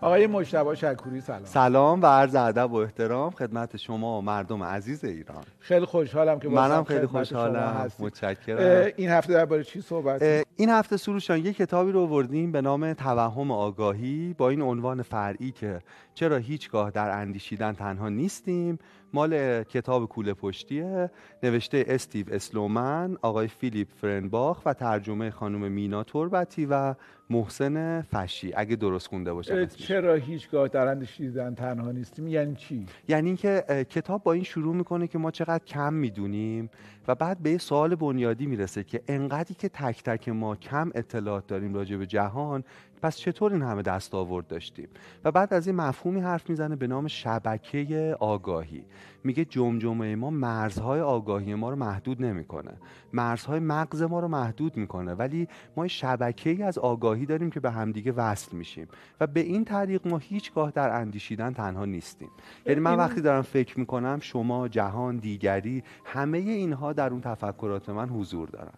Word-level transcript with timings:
آقای 0.00 0.26
مجتبی 0.26 0.74
شکوری 0.74 1.20
سلام. 1.20 1.44
سلام 1.44 2.02
و 2.02 2.06
عرض 2.06 2.34
ادب 2.34 2.72
و 2.72 2.76
احترام 2.76 3.30
خدمت 3.30 3.76
شما 3.76 4.18
و 4.18 4.22
مردم 4.22 4.62
عزیز 4.62 5.04
ایران. 5.04 5.44
خیلی 5.60 5.84
خوشحالم 5.84 6.38
که 6.38 6.48
منم 6.48 6.84
خیلی 6.84 7.06
خوشحالم. 7.06 7.90
متشکرم. 7.98 8.92
این 8.96 9.10
هفته 9.10 9.32
درباره 9.32 9.64
چی 9.64 9.80
صحبت 9.80 10.22
این 10.56 10.70
هفته 10.70 10.96
سروش 10.96 11.26
جان 11.26 11.38
یک 11.38 11.56
کتابی 11.56 11.92
رو 11.92 12.00
آوردیم 12.00 12.52
به 12.52 12.60
نام 12.60 12.92
توهم 12.92 13.50
آگاهی 13.50 14.34
با 14.38 14.48
این 14.48 14.62
عنوان 14.62 15.02
فرعی 15.02 15.50
که 15.50 15.80
چرا 16.18 16.36
هیچگاه 16.36 16.90
در 16.90 17.10
اندیشیدن 17.10 17.72
تنها 17.72 18.08
نیستیم؟ 18.08 18.78
مال 19.12 19.62
کتاب 19.62 20.08
کوله 20.08 20.34
پشتیه 20.34 21.10
نوشته 21.42 21.84
استیو 21.88 22.26
اسلومن 22.30 23.16
آقای 23.22 23.48
فیلیپ 23.48 23.88
فرنباخ 24.00 24.66
و 24.66 24.74
ترجمه 24.74 25.30
خانم 25.30 25.72
مینا 25.72 26.04
تربتی 26.04 26.66
و 26.66 26.94
محسن 27.30 28.02
فشی. 28.02 28.52
اگه 28.56 28.76
درست 28.76 29.08
خونده 29.08 29.32
باشم 29.32 29.66
چرا 29.66 30.14
هیچگاه 30.14 30.68
در 30.68 30.86
اندیشیدن 30.86 31.54
تنها 31.54 31.92
نیستیم؟ 31.92 32.28
یعنی 32.28 32.54
چی؟ 32.54 32.86
یعنی 33.08 33.26
اینکه 33.26 33.64
کتاب 33.90 34.22
با 34.22 34.32
این 34.32 34.44
شروع 34.44 34.74
می‌کنه 34.74 35.06
که 35.06 35.18
ما 35.18 35.30
چقدر 35.30 35.64
کم 35.64 35.94
می‌دونیم 35.94 36.70
و 37.08 37.14
بعد 37.14 37.38
به 37.38 37.50
یه 37.50 37.58
سوال 37.58 37.94
بنیادی 37.94 38.46
می‌رسه 38.46 38.84
که 38.84 39.02
انقدری 39.08 39.54
که 39.54 39.68
تک 39.68 40.02
تک 40.02 40.28
ما 40.28 40.56
کم 40.56 40.90
اطلاعات 40.94 41.46
داریم 41.46 41.74
راجع 41.74 41.96
به 41.96 42.06
جهان 42.06 42.64
پس 43.02 43.16
چطور 43.16 43.52
این 43.52 43.62
همه 43.62 43.82
دستاورد 43.82 44.46
داشتیم؟ 44.46 44.88
و 45.24 45.32
بعد 45.32 45.54
از 45.54 45.66
این 45.66 45.76
مفهومی 45.76 46.20
حرف 46.20 46.50
می‌زنه 46.50 46.76
به 46.76 46.86
نام 46.86 47.06
شبکه 47.08 48.16
آگاهی. 48.20 48.84
میگه 49.24 49.44
جمجمه 49.44 50.16
ما 50.16 50.30
مرزهای 50.30 51.00
آگاهی 51.00 51.54
ما 51.54 51.70
رو 51.70 51.76
محدود 51.76 52.22
نمی‌کنه. 52.22 52.72
مرزهای 53.12 53.60
مغز 53.60 54.02
ما 54.02 54.20
رو 54.20 54.28
محدود 54.28 54.76
می‌کنه. 54.76 55.14
ولی 55.14 55.48
ما 55.76 55.88
شبکه 55.88 56.50
ای 56.50 56.62
از 56.62 56.78
آگاهی 56.78 57.26
داریم 57.26 57.50
که 57.50 57.60
به 57.60 57.70
همدیگه 57.70 58.12
وصل 58.12 58.56
میشیم. 58.56 58.88
و 59.20 59.26
به 59.26 59.40
این 59.40 59.64
طریق 59.64 60.08
ما 60.08 60.18
هیچگاه 60.18 60.70
در 60.70 61.00
اندیشیدن 61.00 61.52
تنها 61.52 61.84
نیستیم. 61.84 62.30
یعنی 62.66 62.80
من 62.80 62.94
وقتی 62.94 63.20
دارم 63.20 63.42
فکر 63.42 63.78
می‌کنم 63.78 64.18
شما 64.20 64.68
جهان 64.68 65.16
دیگری 65.16 65.82
همه 66.04 66.38
اینها 66.38 66.92
در 66.92 67.10
اون 67.10 67.20
تفکرات 67.20 67.88
من 67.88 68.08
حضور 68.08 68.48
دارن. 68.48 68.72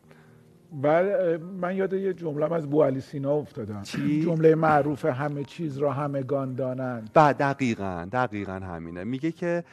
بله 0.72 1.38
من 1.60 1.76
یاد 1.76 1.92
یه 1.92 2.14
جمله 2.14 2.52
از 2.52 2.70
بو 2.70 3.00
سینا 3.00 3.32
افتادم. 3.32 3.82
چی؟ 3.82 4.24
جمله 4.24 4.54
معروف 4.54 5.04
همه 5.04 5.44
چیز 5.44 5.78
را 5.78 5.92
همگان 5.92 6.54
دانند. 6.54 7.10
بعد 7.14 7.36
دقیقا 7.36 8.08
دقیقا 8.12 8.52
همینه. 8.52 9.04
میگه 9.04 9.32
که 9.32 9.64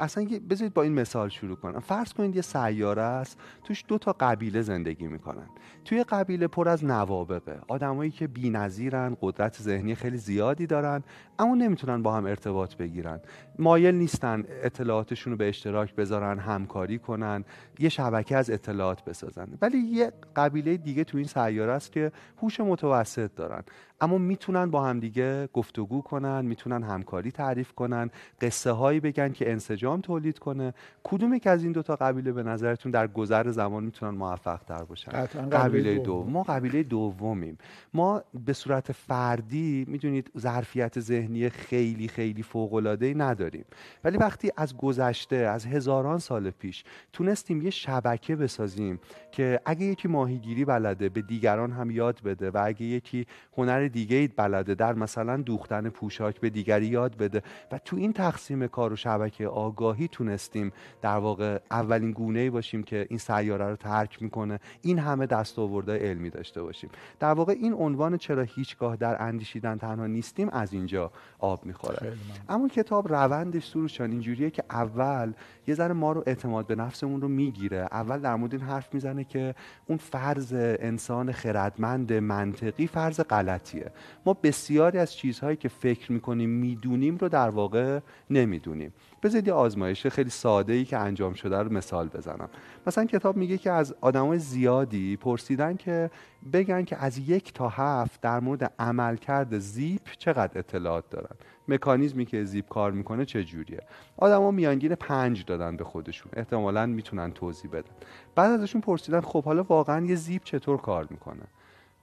اصلا 0.00 0.26
بذارید 0.50 0.74
با 0.74 0.82
این 0.82 0.92
مثال 0.92 1.28
شروع 1.28 1.56
کنم. 1.56 1.80
فرض 1.80 2.12
کنید 2.12 2.36
یه 2.36 2.42
سیاره 2.42 3.02
است 3.02 3.38
توش 3.64 3.84
دو 3.88 3.98
تا 3.98 4.16
قبیله 4.20 4.62
زندگی 4.62 5.06
می‌کنن. 5.06 5.46
توی 5.84 6.04
قبیله 6.04 6.46
پر 6.46 6.68
از 6.68 6.84
نوابقه. 6.84 7.58
آدمایی 7.68 8.10
که 8.10 8.26
بی‌نظیرن 8.26 9.16
قدرت 9.20 9.62
ذهنی 9.62 9.94
خیلی 9.94 10.16
زیادی 10.16 10.66
دارن 10.66 11.02
اما 11.38 11.54
نمی‌تونن 11.54 12.02
با 12.02 12.14
هم 12.14 12.26
ارتباط 12.26 12.74
بگیرن. 12.74 13.20
مایل 13.58 13.94
نیستن 13.94 14.44
اطلاعاتشون 14.48 15.32
رو 15.32 15.36
به 15.36 15.48
اشتراک 15.48 15.94
بذارن 15.94 16.38
همکاری 16.38 16.98
کنن 16.98 17.44
یه 17.78 17.88
شبکه 17.88 18.36
از 18.36 18.50
اطلاعات 18.50 19.04
بسازن. 19.04 19.48
ولی 19.62 19.78
یه 19.78 20.12
قبیله 20.36 20.76
دیگه 20.76 21.04
تو 21.04 21.18
این 21.18 21.26
سیاره 21.26 21.72
است 21.72 21.92
که 21.92 22.12
هوش 22.42 22.60
متوسط 22.60 23.34
دارن. 23.34 23.62
اما 24.02 24.18
می‌تونن 24.18 24.70
با 24.70 24.84
همدیگه 24.84 25.48
گفتگو 25.52 26.02
کنن 26.02 26.44
می‌تونن 26.44 26.82
همکاری 26.82 27.30
تعریف 27.30 27.72
کنن 27.72 28.10
قصه 28.40 28.70
هایی 28.70 29.00
بگن 29.00 29.32
که 29.32 29.50
انسجام 29.50 30.00
تولید 30.00 30.38
کنه. 30.38 30.74
کدوم 31.04 31.38
که 31.38 31.50
از 31.50 31.62
این 31.62 31.72
دوتا 31.72 31.96
قبیله 31.96 32.32
به 32.32 32.42
نظرتون 32.42 32.92
در 32.92 33.06
گذر 33.06 33.50
زمان 33.50 33.84
می‌تونن 33.84 34.18
موفق 34.18 34.60
تر 34.62 34.84
باشن 34.84 35.12
قبیله 35.52 35.98
دوم. 35.98 36.32
ما 36.32 36.42
قبیله 36.42 36.82
دومیم. 36.82 37.58
ما 37.94 38.22
به 38.46 38.52
صورت 38.52 38.92
فردی 38.92 39.84
می‌دونید 39.88 40.30
ظرفیت 40.38 41.00
ذهنی 41.00 41.50
خیلی 41.50 42.08
خیلی 42.08 42.42
فوق 42.42 42.74
العاده 42.74 43.14
نداریم. 43.14 43.64
ولی 44.04 44.18
وقتی 44.18 44.50
از 44.56 44.76
گذشته 44.76 45.36
از 45.36 45.66
هزاران 45.66 46.18
سال 46.18 46.50
پیش 46.50 46.84
تونستیم 47.12 47.62
یه 47.62 47.70
شبکه 47.70 48.36
بسازیم 48.36 49.00
که 49.32 49.60
اگه 49.64 49.84
یکی 49.86 50.08
ماهیگیری 50.08 50.64
بلده 50.64 51.08
به 51.08 51.22
دیگران 51.22 51.72
هم 51.72 51.90
یاد 51.90 52.22
بده 52.22 52.50
و 52.50 52.62
اگه 52.64 52.82
یکی 52.82 53.26
هنر 53.56 53.88
دیگه 53.92 54.28
بلده. 54.36 54.74
در 54.74 54.94
مثلا 54.94 55.36
دوختن 55.36 55.88
پوشاک 55.88 56.40
به 56.40 56.50
دیگری 56.50 56.86
یاد 56.86 57.16
بده. 57.16 57.42
و 57.72 57.78
تو 57.78 57.96
این 57.96 58.12
تقسیم 58.12 58.66
کار 58.66 58.92
و 58.92 58.96
شبکه 58.96 59.46
آگاهی 59.46 60.08
تونستیم 60.08 60.72
در 61.02 61.16
واقع 61.16 61.58
اولین 61.70 62.10
گونه 62.12 62.38
ای 62.38 62.50
باشیم 62.50 62.82
که 62.82 63.06
این 63.10 63.18
سیاره 63.18 63.68
رو 63.68 63.76
ترک 63.76 64.22
می‌کنه. 64.22 64.60
این 64.82 64.98
همه 64.98 65.26
دستاوردهای 65.26 65.98
علمی 65.98 66.30
داشته 66.30 66.62
باشیم. 66.62 66.90
در 67.20 67.32
واقع 67.32 67.52
این 67.52 67.72
عنوان 67.72 68.16
چرا 68.16 68.42
هیچگاه 68.42 68.96
در 68.96 69.22
اندیشیدن 69.22 69.78
تنها 69.78 70.06
نیستیم 70.06 70.48
از 70.48 70.72
اینجا 70.72 71.10
آب 71.38 71.66
می‌خوره. 71.66 72.12
اما 72.48 72.68
کتاب 72.68 73.08
روندش 73.08 73.66
سروشان 73.68 74.10
اینجوریه 74.10 74.50
که 74.50 74.62
اول 74.70 75.32
یه 75.66 75.74
ذره 75.74 75.92
ما 75.92 76.12
رو 76.12 76.22
اعتماد 76.26 76.66
به 76.66 76.74
نفسمون 76.74 77.20
رو 77.20 77.28
می‌گیره. 77.28 77.88
اول 77.92 78.18
در 78.18 78.34
مورد 78.34 78.54
این 78.54 78.62
حرف 78.62 78.94
می‌زنه 78.94 79.24
که 79.24 79.54
اون 79.86 79.98
فرض 79.98 80.52
انسان 80.56 81.32
خردمند 81.32 82.12
منطقی 82.12 82.86
فرض 82.86 83.20
غلطیه. 83.20 83.81
ما 84.26 84.34
بسیاری 84.34 84.98
از 84.98 85.14
چیزهایی 85.14 85.56
که 85.56 85.68
فکر 85.68 86.12
می‌کنیم 86.12 86.50
می‌دونیم 86.50 87.16
رو 87.16 87.28
در 87.28 87.48
واقع 87.48 88.00
نمی‌دونیم. 88.30 88.92
بذارید 89.22 89.46
یه 89.46 89.52
آزمایش 89.52 90.06
خیلی 90.06 90.30
ساده 90.30 90.72
ای 90.72 90.84
که 90.84 90.98
انجام 90.98 91.34
شده 91.34 91.58
رو 91.58 91.72
مثال 91.72 92.08
بزنم. 92.08 92.48
مثلا 92.86 93.04
کتاب 93.04 93.36
میگه 93.36 93.58
که 93.58 93.70
از 93.70 93.94
آدمای 94.00 94.38
زیادی 94.38 95.16
پرسیدن 95.16 95.76
که 95.76 96.10
بگن 96.52 96.84
که 96.84 96.96
از 96.96 97.18
یک 97.18 97.52
تا 97.52 97.68
هفت 97.68 98.20
در 98.20 98.40
مورد 98.40 98.72
عملکرد 98.78 99.58
زیپ 99.58 100.02
چقدر 100.18 100.58
اطلاعات 100.58 101.10
دارن. 101.10 101.36
مکانیزمی 101.68 102.26
که 102.26 102.44
زیپ 102.44 102.68
کار 102.68 102.92
می‌کنه 102.92 103.24
چه 103.24 103.44
جوریه؟ 103.44 103.80
آدما 104.16 104.50
میانگین 104.50 104.94
پنج 104.94 105.44
دادن 105.44 105.76
به 105.76 105.84
خودشون. 105.84 106.32
احتمالا 106.36 106.86
می‌تونن 106.86 107.32
توضیح 107.32 107.70
بدن. 107.70 107.90
بعد 108.34 108.50
ازشون 108.50 108.80
پرسیدن 108.80 109.20
خب 109.20 109.44
حالا 109.44 109.62
واقعا 109.62 110.06
یه 110.06 110.14
زیپ 110.14 110.44
چطور 110.44 110.80
کار 110.80 111.06
می‌کنه؟ 111.10 111.42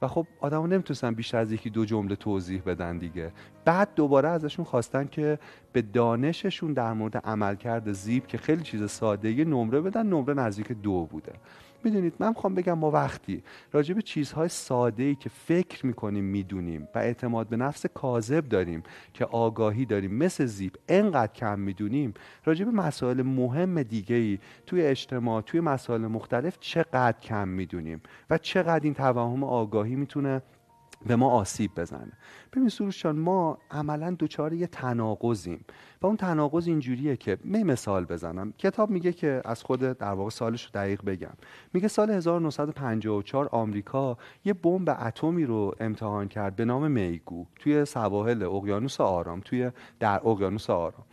و 0.01 0.07
خب 0.07 0.27
آدما 0.39 0.67
نمی‌تونستن 0.67 1.13
بیشتر 1.13 1.37
از 1.37 1.51
یکی 1.51 1.69
دو 1.69 1.85
جمله 1.85 2.15
توضیح 2.15 2.61
بدن 2.65 2.97
دیگه. 2.97 3.31
بعد 3.65 3.89
دوباره 3.95 4.29
ازشون 4.29 4.65
خواستن 4.65 5.07
که 5.07 5.39
به 5.73 5.81
دانششون 5.81 6.73
در 6.73 6.93
مورد 6.93 7.17
عملکرد 7.17 7.91
زیپ 7.91 8.27
که 8.27 8.37
خیلی 8.37 8.63
چیز 8.63 8.91
ساده 8.91 9.45
نمره 9.45 9.81
بدن 9.81 10.05
نمره 10.05 10.33
نزدیک 10.33 10.71
دو 10.71 11.05
بوده. 11.05 11.33
می‌دونید 11.83 12.13
من 12.19 12.29
می‌خوام 12.29 12.55
بگم 12.55 12.73
ما 12.73 12.91
وقتی 12.91 13.43
راجع 13.71 13.93
به 13.93 14.01
چیزهای 14.01 14.49
ساده 14.49 15.03
ای 15.03 15.15
که 15.15 15.29
فکر 15.29 15.85
می‌کنیم 15.85 16.23
می‌دونیم 16.23 16.87
و 16.95 16.99
اعتماد 16.99 17.47
به 17.47 17.57
نفس 17.57 17.85
کاذب 17.85 18.49
داریم 18.49 18.83
که 19.13 19.25
آگاهی 19.25 19.85
داریم 19.85 20.13
مثل 20.13 20.45
زیپ 20.45 20.75
انقدر 20.89 21.33
کم 21.33 21.59
می‌دونیم 21.59 22.13
راجع 22.45 22.65
به 22.65 22.71
مسائل 22.71 23.21
مهم 23.21 23.83
دیگه 23.83 24.15
ای 24.15 24.39
توی 24.65 24.81
اجتماع 24.81 25.41
توی 25.41 25.59
مسائل 25.59 26.01
مختلف 26.01 26.57
چقدر 26.59 27.19
کم 27.21 27.47
می‌دونیم 27.47 28.01
و 28.29 28.37
چقدر 28.37 28.83
این 28.83 28.93
توهم 28.93 29.43
آگاهی 29.43 29.95
می‌تونه 29.95 30.41
به 31.05 31.15
ما 31.15 31.29
آسیب 31.29 31.71
بزنه. 31.75 32.11
ببین 32.53 32.69
سروشان 32.69 33.15
ما 33.19 33.57
عملا 33.71 34.11
دوچار 34.11 34.53
یه 34.53 34.67
تناقضیم. 34.67 35.65
و 36.01 36.07
اون 36.07 36.17
تناقض 36.17 36.67
اینجوریه 36.67 37.17
که 37.17 37.37
می 37.43 37.63
مثال 37.63 38.05
بزنم. 38.05 38.53
کتاب 38.57 38.89
میگه 38.89 39.13
که 39.13 39.41
از 39.45 39.63
خود 39.63 39.79
در 39.79 40.11
واقع 40.11 40.29
سالش 40.29 40.63
رو 40.65 40.71
دقیق 40.73 41.01
بگم. 41.05 41.33
میگه 41.73 41.87
سال 41.87 42.11
1954 42.11 43.49
آمریکا 43.51 44.17
یه 44.45 44.53
بمب 44.53 44.89
اتمی 44.89 45.45
رو 45.45 45.75
امتحان 45.79 46.27
کرد 46.27 46.55
به 46.55 46.65
نام 46.65 46.91
میگو 46.91 47.45
توی 47.55 47.85
سواحل 47.85 48.43
اقیانوس 48.43 49.01
آرام 49.01 49.39
توی 49.39 49.71
در 49.99 50.27
اقیانوس 50.27 50.69
آرام. 50.69 51.05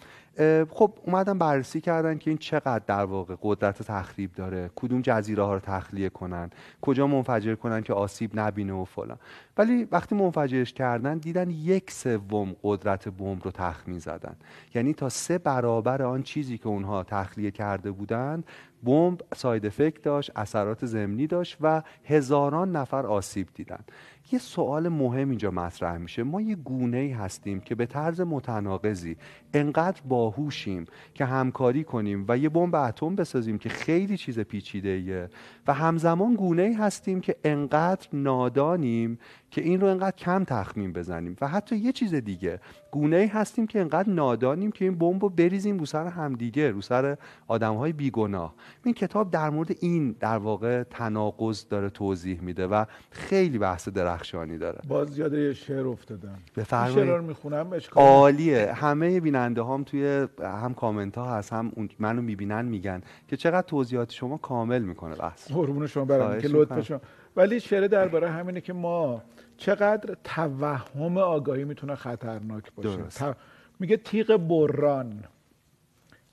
خب 0.71 0.93
اومدن 1.07 1.39
بررسی 1.39 1.81
کردن 1.81 2.19
که 2.19 2.31
این 2.31 2.39
چقدر 2.39 2.83
در 2.87 3.05
واقع 3.05 3.35
قدرت 3.43 3.83
تخریب 3.83 4.33
داره 4.33 4.71
کدوم 4.77 5.03
جزیره 5.03 5.43
ها 5.43 5.55
رو 5.55 5.61
تخلیه 5.61 6.09
کنن 6.09 6.51
کجا 6.81 7.07
منفجر 7.07 7.55
کنن 7.55 7.83
که 7.83 7.93
آسیب 7.93 8.31
نبینه 8.41 8.73
و 8.73 8.85
فلان. 8.85 9.19
ولی 9.57 9.85
وقتی 9.85 10.15
منفجرش 10.15 10.73
کردن 10.73 11.19
دیدن 11.19 11.51
یک 11.51 11.91
سوم 11.91 12.57
قدرت 12.63 13.09
بمب 13.09 13.45
رو 13.45 13.51
تخمین 13.51 13.99
زدن. 13.99 14.37
یعنی 14.75 14.95
تا 14.95 15.09
سه 15.09 15.39
برابر 15.39 16.03
آن 16.03 16.23
چیزی 16.23 16.59
که 16.59 16.67
اونها 16.67 17.03
تخلیه 17.03 17.51
کرده 17.51 17.91
بودند 17.91 18.45
بمب 18.85 19.21
ساید 19.37 19.67
افکت 19.67 20.03
داشت 20.03 20.31
اثرات 20.37 20.87
زمینی 20.87 21.27
داشت 21.27 21.57
و 21.61 21.83
هزاران 22.05 22.77
نفر 22.77 23.07
آسیب 23.07 23.49
دیدن. 23.55 23.85
یه 24.33 24.39
سوال 24.39 24.89
مهم 24.89 25.31
اینجا 25.31 25.51
مطرح 25.51 25.97
میشه. 25.97 26.23
ما 26.23 26.41
یه 26.41 26.55
گونه 26.55 26.97
ای 26.97 27.11
هستیم 27.11 27.61
که 27.61 27.75
به 27.75 27.87
طرز 27.87 28.21
متناقضی 28.21 29.17
انقدر 29.55 30.01
باهوشیم 30.09 30.85
که 31.15 31.25
همکاری 31.25 31.85
کنیم 31.85 32.25
و 32.29 32.39
یه 32.39 32.49
بمب 32.49 32.75
اتم 32.75 33.17
بسازیم 33.17 33.59
که 33.59 33.69
خیلی 33.69 34.17
چیز 34.17 34.39
پیچیده 34.39 34.89
ایه 34.89 35.29
و 35.67 35.75
همزمان 35.75 36.35
گونه 36.35 36.63
ای 36.63 36.73
هستیم 36.73 37.21
که 37.21 37.37
انقدر 37.45 38.09
نادانیم 38.13 39.19
که 39.51 39.63
این 39.63 39.81
رو 39.81 39.87
انقدر 39.87 40.17
کم 40.17 40.45
تخمین 40.45 40.93
بزنیم. 40.93 41.37
و 41.41 41.49
حتی 41.49 41.77
یه 41.77 41.93
چیز 41.93 42.15
دیگه 42.15 42.61
گونه 42.91 43.17
ای 43.17 43.27
هستیم 43.27 43.67
که 43.67 43.81
انقدر 43.81 44.11
نادانیم 44.11 44.73
که 44.73 44.85
این 44.85 44.99
بمب 44.99 45.23
رو 45.23 45.29
بریزیم 45.29 45.79
رو 45.79 45.87
سر 45.87 46.07
همدیگه 46.07 46.71
رو 46.71 46.81
سر 46.81 47.17
آدم 47.49 47.75
های 47.75 47.93
بیگناه. 47.93 48.55
این 48.85 48.95
کتاب 48.95 49.31
در 49.31 49.51
مورد 49.51 49.71
این 49.81 50.17
در 50.21 50.39
واقع 50.39 50.83
تناقض 50.83 51.69
داره 51.69 51.91
توضیح 51.91 52.41
میده 52.41 52.67
و 52.67 52.85
خیلی 53.11 53.59
بحث 53.59 53.89
درخت 53.89 54.16
درخشانی 54.17 54.59
داره. 54.59 54.79
باز 54.89 55.19
یاد 55.19 55.35
یه 55.35 55.53
شعر 55.53 55.87
افتادم. 55.87 56.39
بفرمایید. 56.57 56.95
شعر 56.99 57.17
رو 57.17 57.23
می‌خونم 57.23 57.73
اشکال 57.73 58.05
عالیه. 58.05 58.73
همه 58.73 59.21
بیننده 59.21 59.65
هم 59.65 59.85
توی 59.85 60.27
هم 60.43 60.75
کامنت 60.75 61.19
ها 61.19 61.35
هست 61.37 61.53
هم 61.53 61.73
منو 61.99 62.23
می‌بینن 62.23 62.65
میگن 62.65 63.01
که 63.29 63.37
چقدر 63.37 63.67
توضیحات 63.67 64.11
شما 64.13 64.37
کامل 64.39 64.83
می‌کنه. 64.83 65.15
بحث 65.15 65.53
قربون 65.53 65.87
شما 65.87 66.05
برم 66.05 66.41
که 66.41 66.49
لطف. 66.49 66.81
شما. 66.81 67.01
ولی 67.37 67.61
شعر 67.61 67.87
درباره 67.87 68.31
همینه 68.31 68.61
که 68.61 68.73
ما 68.73 69.23
چقدر 69.57 70.17
توهم 70.25 71.19
آگاهی 71.19 71.65
می‌تونه 71.65 71.95
خطرناک 71.95 72.65
باشه. 72.75 72.97
درست. 72.97 73.23
ت- 73.23 73.37
میگه 73.81 73.97
تیغ 73.97 74.37
بران 74.37 75.25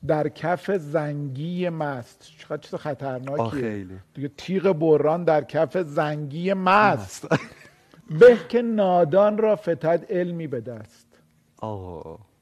در 0.08 0.30
کف 0.30 0.72
زنگی 0.72 1.70
مست. 1.70 2.32
چقدر 2.38 2.58
چیز 2.58 2.76
خطرناکیه. 2.76 3.86
دیگه 4.14 4.32
تیغ 4.38 4.74
بران 4.74 5.24
در 5.24 5.44
کف 5.44 5.78
زنگی 5.78 6.54
مست. 6.54 7.28
به 8.20 8.38
که 8.50 8.62
نادان 8.62 9.38
را 9.38 9.56
فتد 9.56 10.06
علمی 10.10 10.48
به 10.48 10.62
دست. 10.62 11.08
آه. 11.58 12.34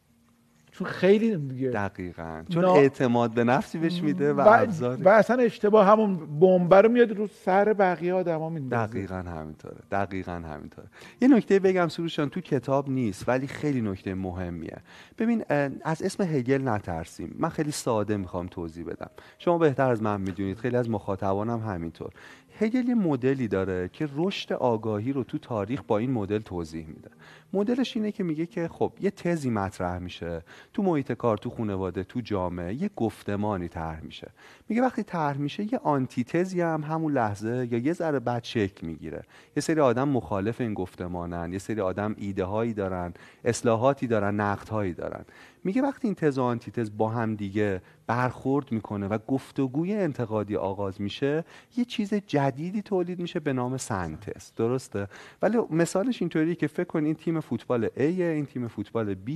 چون 0.72 0.88
خیلی 0.88 1.38
دیگه 1.38 1.70
دقیقا. 1.70 2.44
چون 2.50 2.62
نا- 2.66 2.76
اعتماد 2.76 3.32
به 3.34 3.44
نفسی 3.44 3.78
بهش 3.78 4.02
میده 4.04 4.34
و 4.34 4.42
و, 4.42 4.48
ابزاری. 4.62 5.04
و 5.04 5.10
اصلا 5.10 5.44
اشتباه 5.44 5.88
همون 5.88 6.40
بمب 6.40 6.74
رو 6.74 6.90
میاد 6.90 7.12
رو 7.12 7.28
سر 7.28 7.74
بقیه 7.74 8.14
آدما 8.14 8.50
میندازه. 8.50 8.88
دقیقا 8.94 9.16
همینطوره. 9.16 9.78
دقیقا 9.92 10.32
همینطوره. 10.32 10.88
یه 11.22 11.28
نکته 11.28 11.60
بگم 11.60 11.88
سروشان 11.88 12.30
تو 12.30 12.42
کتاب 12.42 12.90
نیست 12.90 13.30
ولی 13.30 13.48
خیلی 13.48 13.82
نکته 13.82 14.14
مهمیه. 14.14 14.78
ببین 15.18 15.44
از 15.84 16.02
اسم 16.02 16.24
هگل 16.24 16.68
نترسیم. 16.68 17.36
من 17.40 17.50
خیلی 17.50 17.72
ساده 17.72 18.18
می‌خوام 18.18 18.48
توضیح 18.48 18.86
بدم. 18.86 19.10
شما 19.40 19.58
بهتر 19.58 19.92
از 19.92 20.02
من 20.04 20.22
می‌دونید. 20.22 20.58
خیلی 20.58 20.78
از 20.78 20.90
مخاطبانم 20.90 21.60
همینطور. 21.60 22.10
هگل 22.62 22.90
یه 22.90 22.96
مدلی 22.96 23.48
داره 23.48 23.90
که 23.94 24.10
رشد 24.16 24.54
آگاهی 24.54 25.14
رو 25.14 25.24
تو 25.24 25.38
تاریخ 25.38 25.82
با 25.88 25.98
این 25.98 26.12
مدل 26.12 26.40
توضیح 26.40 26.88
میده. 26.88 27.10
مدلش 27.54 27.98
اینه 27.98 28.12
که 28.12 28.24
میگه 28.24 28.46
که 28.46 28.68
خب 28.68 28.94
یه 29.02 29.12
تزی 29.12 29.50
مطرح 29.50 30.00
میشه 30.00 30.42
تو 30.74 30.84
محیط 30.84 31.12
کار 31.12 31.38
تو 31.38 31.50
خانواده 31.50 32.04
تو 32.04 32.22
جامعه 32.22 32.74
یه 32.74 32.90
گفتمانی 32.96 33.68
طرح 33.68 34.04
میشه. 34.04 34.32
میگه 34.70 34.82
وقتی 34.82 35.04
طرح 35.04 35.38
میشه 35.38 35.74
یه 35.74 35.80
آنتیتزی 35.84 36.62
هم 36.62 36.84
همون 36.84 37.14
لحظه 37.14 37.68
یا 37.72 37.78
یه 37.78 37.94
ذره 37.94 38.20
بعد 38.20 38.44
شکل 38.44 38.88
می‌گیره. 38.88 39.24
یه 39.56 39.62
سری 39.62 39.80
آدم 39.80 40.10
مخالف 40.10 40.62
این 40.62 40.74
گفتمانن 40.74 41.54
یه 41.54 41.60
سری 41.60 41.82
آدم 41.82 42.16
ایده 42.18 42.44
هایی 42.44 42.74
دارن 42.74 43.14
اصلاحاتی 43.46 44.08
دارن 44.08 44.36
نقدهایی 44.36 44.94
دارن. 44.94 45.26
میگه 45.64 45.82
وقتی 45.82 46.08
این 46.08 46.16
تز 46.16 46.38
و 46.38 46.42
آنتیتز 46.42 46.92
با 46.98 47.10
هم 47.10 47.36
دیگه 47.36 47.82
برخورد 48.08 48.72
می‌کنه 48.72 49.08
و 49.08 49.18
گفتگوی 49.28 49.94
انتقادی 49.94 50.56
آغاز 50.56 51.02
میشه 51.02 51.44
یه 51.78 51.86
چیز 51.86 52.14
جدیدی 52.14 52.82
تولید 52.82 53.20
میشه 53.20 53.40
به 53.40 53.54
نام 53.54 53.78
سنتز 53.78 54.52
درسته؟ 54.56 55.08
ولی 55.42 55.58
مثالش 55.70 56.22
اینطوریه 56.22 56.56
که 56.56 56.68
فکر 56.68 56.84
کن 56.84 57.06
این 57.06 57.16
تیم 57.16 57.40
فوتبال 57.40 57.88
A 57.88 58.02
این 58.02 58.46
تیم 58.46 58.68
فوتبال 58.68 59.16
B 59.28 59.30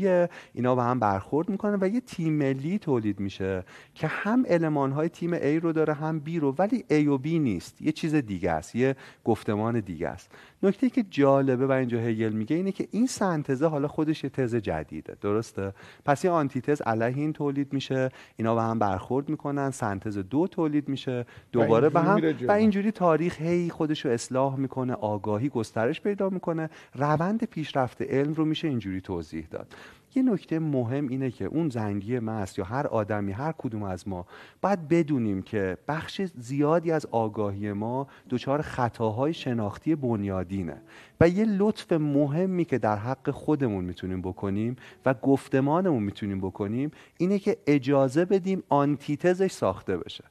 اینا 0.54 0.76
با 0.76 0.84
هم 0.84 1.00
برخورد 1.00 1.50
می‌کنن 1.50 1.78
و 1.82 1.88
یه 1.88 2.02
تیم 2.02 2.34
ملی 2.34 2.80
تولید 2.80 3.20
میشه 3.20 3.64
که 3.94 4.08
هم 4.08 4.46
علمان 4.46 4.92
های 4.92 5.10
تیم 5.10 5.38
A 5.38 5.64
رو 5.64 5.74
داره 5.74 5.94
هم 5.94 6.22
B 6.28 6.36
رو. 6.36 6.56
ولی 6.58 6.86
A 6.90 7.08
و 7.08 7.18
B 7.18 7.26
نیست. 7.26 7.82
یه 7.82 7.92
چیز 7.92 8.16
دیگه 8.16 8.52
است 8.52 8.76
یه 8.76 8.96
گفتمان 9.26 9.80
دیگه 9.80 10.08
است. 10.08 10.32
نکته 10.64 10.90
که 10.90 11.04
جالبه 11.04 11.68
و 11.68 11.72
اینجا 11.72 12.00
هگل 12.00 12.34
میگه 12.34 12.56
اینه 12.56 12.72
که 12.72 12.88
این 12.92 13.08
سنتزه 13.08 13.68
حالا 13.68 13.88
خودش 13.88 14.24
یه 14.24 14.30
تز 14.30 14.56
جدیده. 14.56 15.18
درسته؟ 15.22 15.74
پس 16.06 16.15
یه 16.24 16.32
آنتیتز 16.32 16.82
علیه 16.82 17.18
این 17.18 17.34
تولید 17.34 17.74
میشه. 17.74 18.10
اینا 18.38 18.56
با 18.56 18.62
هم 18.62 18.80
برخورد 18.80 19.30
می‌کنن. 19.30 19.72
سنتز 19.72 20.18
دو 20.18 20.48
تولید 20.48 20.90
میشه. 20.90 21.26
دوباره 21.52 21.90
به 21.90 22.00
هم. 22.00 22.22
و 22.48 22.52
اینجوری 22.52 22.92
تاریخ 22.92 23.42
هی 23.42 23.70
خودش 23.70 24.06
رو 24.06 24.12
اصلاح 24.12 24.60
می‌کنه. 24.60 24.94
آگاهی 24.94 25.50
گسترش 25.50 26.02
پیدا 26.02 26.30
می‌کنه. 26.30 26.70
روند 26.96 27.44
پیشرفت 27.44 28.02
علم 28.02 28.34
رو 28.34 28.46
میشه 28.46 28.68
اینجوری 28.68 29.02
توضیح 29.02 29.48
داد. 29.52 29.76
یه 30.16 30.24
نکته 30.24 30.60
مهم 30.60 31.08
اینه 31.08 31.32
که 31.32 31.46
اون 31.46 31.70
زنگی 31.70 32.20
مست 32.20 32.60
یا 32.60 32.66
هر 32.66 32.88
آدمی 32.88 33.32
هر 33.32 33.54
کدوم 33.58 33.84
از 33.84 34.08
ما 34.08 34.26
باید 34.62 34.88
بدونیم 34.88 35.42
که 35.42 35.78
بخش 35.88 36.22
زیادی 36.22 36.92
از 36.92 37.06
آگاهی 37.12 37.74
ما 37.74 38.08
دچار 38.30 38.62
خطاهای 38.62 39.34
شناختی 39.34 39.96
بنیادینه 39.96 40.82
و 41.20 41.30
یه 41.30 41.46
لطف 41.46 41.92
مهمی 41.92 42.66
که 42.66 42.78
در 42.78 42.96
حق 42.96 43.30
خودمون 43.30 43.86
می‌تونیم 43.86 44.22
بکنیم 44.22 44.76
و 45.06 45.14
گفتمانمون 45.14 46.04
می‌تونیم 46.04 46.42
بکنیم 46.42 46.92
اینه 47.18 47.40
که 47.40 47.58
اجازه 47.68 48.26
بدیم 48.26 48.64
آنتیتزش 48.70 49.52
ساخته 49.52 49.98
بشه. 49.98 50.24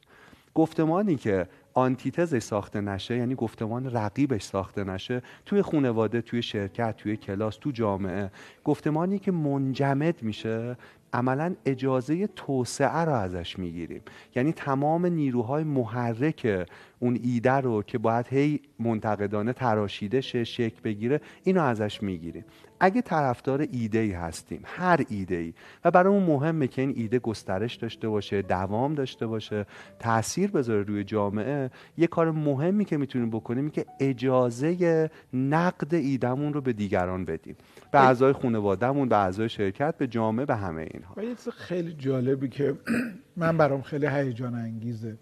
گفتمانی 0.55 1.15
که 1.15 1.47
آنتیتزش 1.73 2.39
ساخته 2.39 2.81
نشه 2.81 3.17
یعنی 3.17 3.35
گفتمان 3.35 3.91
رقیبش 3.91 4.43
ساخته 4.43 4.83
نشه 4.83 5.21
توی 5.45 5.61
خانواده 5.61 6.21
توی 6.21 6.41
شرکت 6.41 6.97
توی 6.97 7.17
کلاس 7.17 7.57
تو 7.57 7.71
جامعه 7.71 8.31
گفتمانی 8.63 9.19
که 9.19 9.31
منجمد 9.31 10.23
میشه 10.23 10.77
عملا 11.13 11.55
اجازه 11.65 12.27
توسعه 12.27 12.99
رو 12.99 13.13
ازش 13.13 13.59
می‌گیریم. 13.59 14.01
یعنی 14.35 14.53
تمام 14.53 15.05
نیروهای 15.05 15.63
محرک 15.63 16.67
اون 16.99 17.19
ایده 17.23 17.51
رو 17.51 17.83
که 17.83 17.97
باید 17.97 18.27
هی 18.29 18.59
منتقدانه 18.79 19.53
تراشیده 19.53 20.21
شه 20.21 20.43
شکل 20.43 20.81
بگیره 20.83 21.21
اینو 21.43 21.61
ازش 21.61 22.03
می‌گیریم. 22.03 22.45
اگه 22.79 23.01
طرفدار 23.01 23.67
ایده 23.71 23.99
ای 23.99 24.11
هستیم 24.11 24.61
هر 24.63 25.05
ایده 25.09 25.35
ای 25.35 25.53
و 25.85 25.91
برامون 25.91 26.23
مهمه 26.23 26.67
که 26.67 26.81
این 26.81 26.93
ایده 26.95 27.19
گسترش 27.19 27.75
داشته 27.75 28.09
باشه 28.09 28.41
دوام 28.41 28.95
داشته 28.95 29.27
باشه 29.27 29.65
تاثیر 29.99 30.51
بذاره 30.51 30.83
روی 30.83 31.03
جامعه 31.03 31.71
یه 31.97 32.07
کار 32.07 32.31
مهمی 32.31 32.85
که 32.85 32.97
می‌تونیم 32.97 33.29
بکنیم 33.29 33.69
که 33.69 33.85
اجازه 33.99 35.09
نقد 35.33 35.93
ایدهمون 35.93 36.53
رو 36.53 36.61
به 36.61 36.73
دیگران 36.73 37.25
بدیم. 37.25 37.55
به 37.91 37.99
اعضای 37.99 38.33
خانوادهمون 38.33 39.09
به 39.09 39.17
اعضای 39.17 39.49
شرکت 39.49 39.97
به 39.97 40.07
جامعه 40.07 40.45
به 40.45 40.55
همه 40.55 40.87
اینها. 40.93 41.13
و 41.17 41.23
یه 41.23 41.35
چیز 41.35 41.49
خیلی 41.49 41.93
جالبی 41.93 42.49
که 42.49 42.73
من 43.37 43.57
برام 43.57 43.81
خیلی 43.81 44.07
هیجان 44.07 44.55
انگیزه 44.55 45.17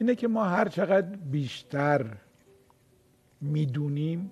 اینه 0.00 0.14
که 0.14 0.28
ما 0.28 0.44
هر 0.44 0.68
چقدر 0.68 1.16
بیشتر 1.16 2.06
می‌دونیم 3.40 4.30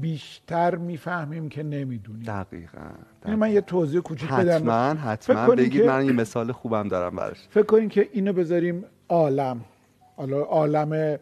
بیشتر 0.00 0.74
می‌فهمیم 0.76 1.48
که 1.48 1.62
نمی‌دونیم. 1.62 2.22
دقیقا, 2.22 2.78
یعنی 3.24 3.36
من 3.36 3.52
یه 3.52 3.60
توضیح 3.60 4.00
کوچیک 4.00 4.30
بدم. 4.30 4.56
حتما 4.56 5.10
حتما. 5.10 5.54
بگید 5.54 5.72
که- 5.82 5.86
من 5.88 6.06
یه 6.06 6.12
مثال 6.12 6.52
خوبم 6.52 6.88
دارم 6.88 7.16
براش. 7.16 7.48
فکر 7.50 7.62
کنین 7.62 7.88
که 7.88 8.08
اینو 8.12 8.32
بذاریم 8.32 8.84
عالم. 9.08 9.60
حالا 10.16 10.40
عالم 10.42 11.18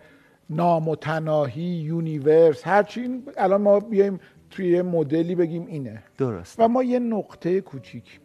نامتناهی 0.50 1.62
یونیورس 1.62 2.66
هرچی 2.66 3.00
این 3.00 3.22
الان 3.36 3.62
ما 3.62 3.80
بیایم 3.80 4.20
توی 4.50 4.68
یه 4.68 4.82
مدلی 4.82 5.34
بگیم 5.34 5.66
اینه. 5.66 6.02
درست 6.18 6.60
و 6.60 6.68
ما 6.68 6.82
یه 6.82 6.98
نقطه 6.98 7.60
کوچیک 7.60 8.20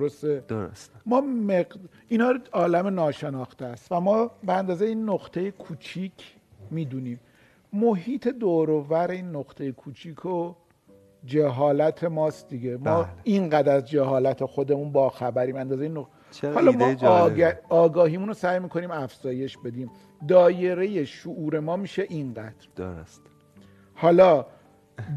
درسته؟ 0.00 0.44
درست. 0.48 0.92
ما 1.06 1.20
مق... 1.20 1.66
اینا 2.08 2.34
عالم 2.52 2.86
ناشناخته 2.86 3.64
است 3.64 3.92
و 3.92 4.00
ما 4.00 4.30
به 4.44 4.52
اندازه 4.52 4.84
این 4.84 5.10
نقطه 5.10 5.50
کوچیک 5.50 6.34
می‌دونیم. 6.70 7.20
محیط 7.72 8.28
دور 8.28 8.70
و 8.70 8.80
ور 8.80 9.10
این 9.10 9.30
نقطه 9.30 9.72
کوچیک 9.72 10.18
رو 10.18 10.56
جهالت 11.24 12.04
ماست 12.04 12.48
دیگه. 12.48 12.76
ما 12.76 13.02
بله. 13.02 13.06
اینقدر 13.24 13.76
از 13.76 13.88
جهالت 13.88 14.44
خودمون 14.44 14.92
با 14.92 15.10
خبریم 15.10 15.56
اندازه 15.56 15.82
این 15.82 15.92
نق... 15.96 16.06
چرا 16.30 16.54
حالا 16.54 16.72
ما. 16.72 17.08
آگه... 17.08 17.60
آگاهیمون 17.68 18.28
رو 18.28 18.34
سعی 18.34 18.58
می‌کنیم 18.58 18.90
افزایش 18.90 19.58
بدیم. 19.58 19.90
دایره 20.28 21.04
شعور 21.04 21.60
ما 21.60 21.76
میشه 21.76 22.06
اینقدر. 22.08 22.68
درست. 22.76 23.22
حالا 23.94 24.46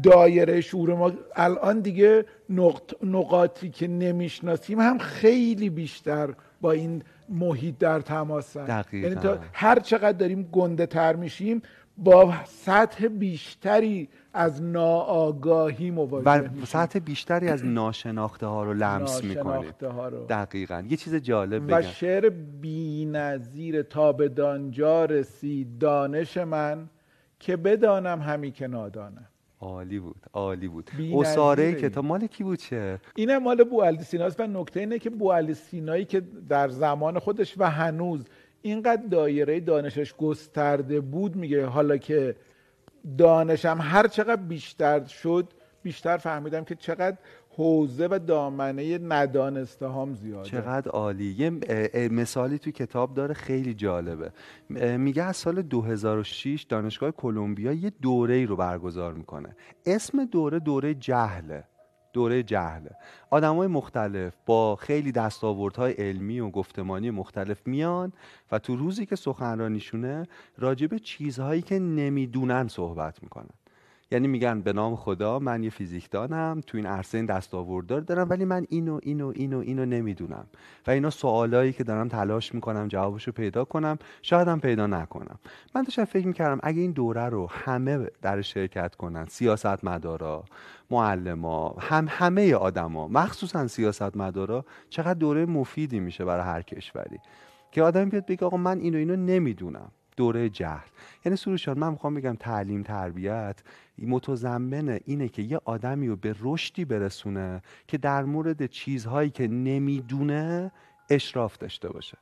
دایره 0.02 0.60
شعور 0.60 0.94
ما 0.94 1.12
الان 1.36 1.80
دیگه 1.80 2.24
نقط... 2.50 2.94
نقاطی 3.02 3.70
که 3.70 3.88
نمی‌شناسیم 3.88 4.80
هم 4.80 4.98
خیلی 4.98 5.70
بیشتر 5.70 6.34
با 6.60 6.72
این 6.72 7.02
محیط 7.28 7.78
در 7.78 7.98
دقیقاً. 7.98 8.64
یعنی 8.92 9.14
تا 9.14 9.38
هر 9.52 9.78
چقدر 9.78 10.18
داریم 10.18 10.48
گنده 10.52 10.86
تر 10.86 11.16
میشیم 11.16 11.62
با 11.96 12.34
سطح 12.46 13.08
بیشتری 13.08 14.08
از 14.32 14.62
ناآگاهی 14.62 15.90
مواجه 15.90 16.30
و 16.30 16.42
میشیم. 16.42 16.64
سطح 16.64 16.98
بیشتری 16.98 17.48
از 17.48 17.64
ناشناخته 17.64 18.46
ها 18.46 18.64
رو 18.64 18.74
لمس 18.74 19.24
رو. 19.24 20.26
دقیقا. 20.28 20.82
یه 20.88 20.96
چیز 20.96 21.14
جالب 21.14 21.62
و 21.62 21.66
بگم. 21.66 21.80
شعر 21.80 22.28
بی‌نظیر 22.60 23.82
تا 23.82 24.12
به 24.12 24.28
دانجا 24.28 25.04
رسید 25.04 25.78
دانش 25.78 26.36
من 26.36 26.88
که 27.38 27.56
بدانم 27.56 28.20
همی 28.20 28.50
که 28.50 28.66
نادانم. 28.66 29.26
عالی 29.60 29.98
بود 29.98 30.16
عالی 30.32 30.68
بود 30.68 30.90
این. 31.66 31.74
کتاب 31.74 32.04
مال 32.04 32.26
کی 32.26 32.44
بود 32.44 32.58
چه 32.58 33.00
اینه 33.16 33.38
مال 33.38 33.64
بوعلی 33.64 34.02
سیناست 34.02 34.40
و 34.40 34.46
نکته 34.46 34.80
اینه 34.80 34.98
که 34.98 35.10
بوعلی 35.10 35.54
سینایی 35.54 36.04
که 36.04 36.22
در 36.48 36.68
زمان 36.68 37.18
خودش 37.18 37.54
و 37.58 37.70
هنوز 37.70 38.24
اینقدر 38.62 39.02
دایره 39.10 39.60
دانشش 39.60 40.14
گسترده 40.14 41.00
بود 41.00 41.36
میگه 41.36 41.66
حالا 41.66 41.96
که 41.96 42.36
دانشم 43.18 43.78
هر 43.80 44.06
چقدر 44.06 44.42
بیشتر 44.42 45.04
شد 45.04 45.48
بیشتر 45.82 46.16
فهمیدم 46.16 46.64
که 46.64 46.74
چقدر 46.74 47.16
حوزه 47.58 48.08
و 48.10 48.18
دامنه 48.26 48.98
ندانسته 48.98 49.88
هم 49.88 50.14
زیاده. 50.14 50.48
چقدر 50.48 50.90
عالی. 50.90 51.34
یه 51.38 51.50
مثالی 52.08 52.58
تو 52.58 52.70
کتاب 52.70 53.14
داره 53.14 53.34
خیلی 53.34 53.74
جالبه. 53.74 54.32
میگه 54.98 55.22
از 55.22 55.36
سال 55.36 55.62
2006 55.62 56.62
دانشگاه 56.68 57.10
کلمبیا 57.10 57.72
یه 57.72 57.92
دوره 58.02 58.34
ای 58.34 58.46
رو 58.46 58.56
برگزار 58.56 59.14
می‌کنه. 59.14 59.56
اسم 59.86 60.24
دوره 60.24 60.58
دوره 60.58 60.94
جهله. 60.94 61.64
دوره 62.12 62.42
جهله. 62.42 62.90
های 63.32 63.66
مختلف 63.66 64.34
با 64.46 64.76
خیلی 64.76 65.12
دستاوردهای 65.12 65.92
علمی 65.92 66.40
و 66.40 66.50
گفتمانی 66.50 67.10
مختلف 67.10 67.66
میان 67.66 68.12
و 68.52 68.58
تو 68.58 68.76
روزی 68.76 69.06
که 69.06 69.16
سخنرانیشونه 69.16 70.26
راجب 70.58 70.96
چیزهایی 70.96 71.62
که 71.62 71.78
نمی‌دونن 71.78 72.68
صحبت 72.68 73.22
می‌کنن. 73.22 73.50
یعنی 74.10 74.28
میگن 74.28 74.60
به 74.60 74.72
نام 74.72 74.96
خدا 74.96 75.38
من 75.38 75.62
یه 75.62 75.70
فیزیکدانم 75.70 76.60
تو 76.66 76.76
این 76.76 76.86
عرصه 76.86 77.18
این 77.18 77.26
دستاورددار 77.26 78.00
دارم 78.00 78.30
ولی 78.30 78.44
من 78.44 78.66
اینو 78.68 79.00
اینو 79.02 79.32
اینو 79.36 79.58
اینو 79.58 79.86
نمی‌دونم. 79.86 80.46
و 80.86 80.90
اینا 80.90 81.10
سوالایی 81.10 81.72
که 81.72 81.84
دارم 81.84 82.08
تلاش 82.08 82.54
می‌کنم 82.54 82.88
جوابشو 82.88 83.32
پیدا 83.32 83.64
کنم 83.64 83.98
شاید 84.22 84.60
پیدا 84.60 84.86
نکنم. 84.86 85.38
من 85.74 85.82
داشتم 85.82 86.04
فکر 86.04 86.26
می‌کردم 86.26 86.60
اگه 86.62 86.80
این 86.80 86.92
دوره 86.92 87.28
رو 87.28 87.46
همه 87.50 88.06
در 88.22 88.42
شرکت 88.42 88.94
کنن 88.94 89.26
سیاست 89.28 89.84
مدارا 89.84 90.44
معلما 90.90 91.76
هم 91.80 92.06
همه 92.08 92.54
آدما 92.54 93.08
مخصوصا 93.08 93.66
سیاست 93.66 94.16
مدارا 94.16 94.64
چقدر 94.90 95.14
دوره 95.14 95.46
مفیدی 95.46 96.00
میشه 96.00 96.24
برای 96.24 96.44
هر 96.44 96.62
کشوری. 96.62 97.18
که 97.70 97.82
آدم 97.82 98.08
بیاد 98.08 98.26
بگه 98.26 98.46
آقا 98.46 98.56
من 98.56 98.78
اینو 98.78 98.98
اینو 98.98 99.16
نمی‌دونم. 99.16 99.90
دوره 100.18 100.48
جهل. 100.48 100.88
یعنی 101.24 101.36
سروشان 101.36 101.78
من 101.78 101.90
می‌خوام 101.90 102.14
بگم 102.14 102.36
تعلیم 102.36 102.82
تربیت 102.82 103.62
متضمن 103.98 104.98
اینه 105.04 105.28
که 105.28 105.42
یه 105.42 105.60
آدمی 105.64 106.08
رو 106.08 106.16
به 106.16 106.34
رشدی 106.40 106.84
برسونه 106.84 107.62
که 107.88 107.98
در 107.98 108.24
مورد 108.24 108.66
چیزهایی 108.66 109.30
که 109.30 109.48
نمی‌دونه 109.48 110.72
اشراف 111.10 111.56
داشته 111.56 111.88
باشه. 111.88 112.18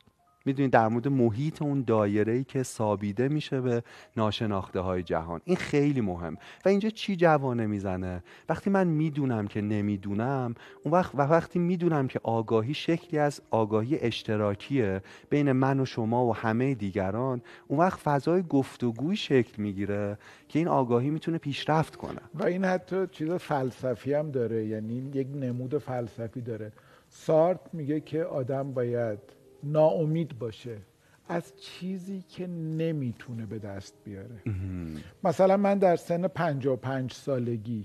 می‌دونید 0.47 0.73
در 0.73 0.88
مورد 0.88 1.09
محیط 1.09 1.62
اون 1.62 1.83
دایره 1.83 2.33
ای 2.33 2.45
که 2.45 2.62
سابیده 2.62 3.29
میشه 3.29 3.61
به 3.61 3.83
ناشناخته 4.17 4.81
های 4.81 5.03
جهان. 5.03 5.41
این 5.45 5.57
خیلی 5.57 6.00
مهم. 6.00 6.37
و 6.65 6.69
اینجا 6.69 6.91
چی 6.91 7.17
جوانه 7.17 7.67
می‌زنه؟ 7.67 8.23
وقتی 8.49 8.71
من 8.71 8.87
می‌دونم 8.87 9.47
که 9.47 9.61
نمی‌دونم 9.61 10.55
اون 10.83 10.95
وقت 10.95 11.15
و 11.15 11.23
وقتی 11.23 11.59
می‌دونم 11.59 12.09
که 12.09 12.21
آگاهی 12.23 12.75
شکلی 12.75 13.19
از 13.19 13.41
آگاهی 13.50 13.99
اشتراکیه 14.00 15.03
بین 15.31 15.53
من 15.53 15.81
و 15.81 15.85
شما 15.85 16.26
و 16.26 16.35
همه 16.37 16.75
دیگران 16.75 17.43
اون 17.69 17.79
وقت 17.79 18.00
فضای 18.00 18.43
گفتگوی 18.43 19.17
شکل 19.17 19.62
می‌گیره 19.62 20.19
که 20.49 20.59
این 20.59 20.69
آگاهی 20.69 21.11
می‌تونه 21.11 21.38
پیشرفت 21.38 21.97
کنه. 21.97 22.21
و 22.35 22.45
این 22.45 22.65
حتی 22.65 23.07
چیز 23.07 23.31
فلسفی 23.31 24.15
هم 24.15 24.31
داره. 24.31 24.67
یعنی 24.67 25.11
یک 25.15 25.29
نمود 25.35 25.79
فلسفی 25.79 26.41
داره. 26.41 26.73
سارت 27.09 27.61
میگه 27.73 28.00
که 28.00 28.25
آدم 28.25 28.73
باید 28.73 29.19
ناامید 29.62 30.38
باشه 30.38 30.76
از 31.28 31.52
چیزی 31.56 32.25
که 32.28 32.46
نمی‌تونه 32.46 33.46
به 33.46 33.58
دست 33.58 33.94
بیاره. 34.04 34.40
مثلا 35.25 35.56
من 35.56 35.78
در 35.78 35.96
سن 35.96 36.28
55 36.28 37.12
سالگی 37.12 37.84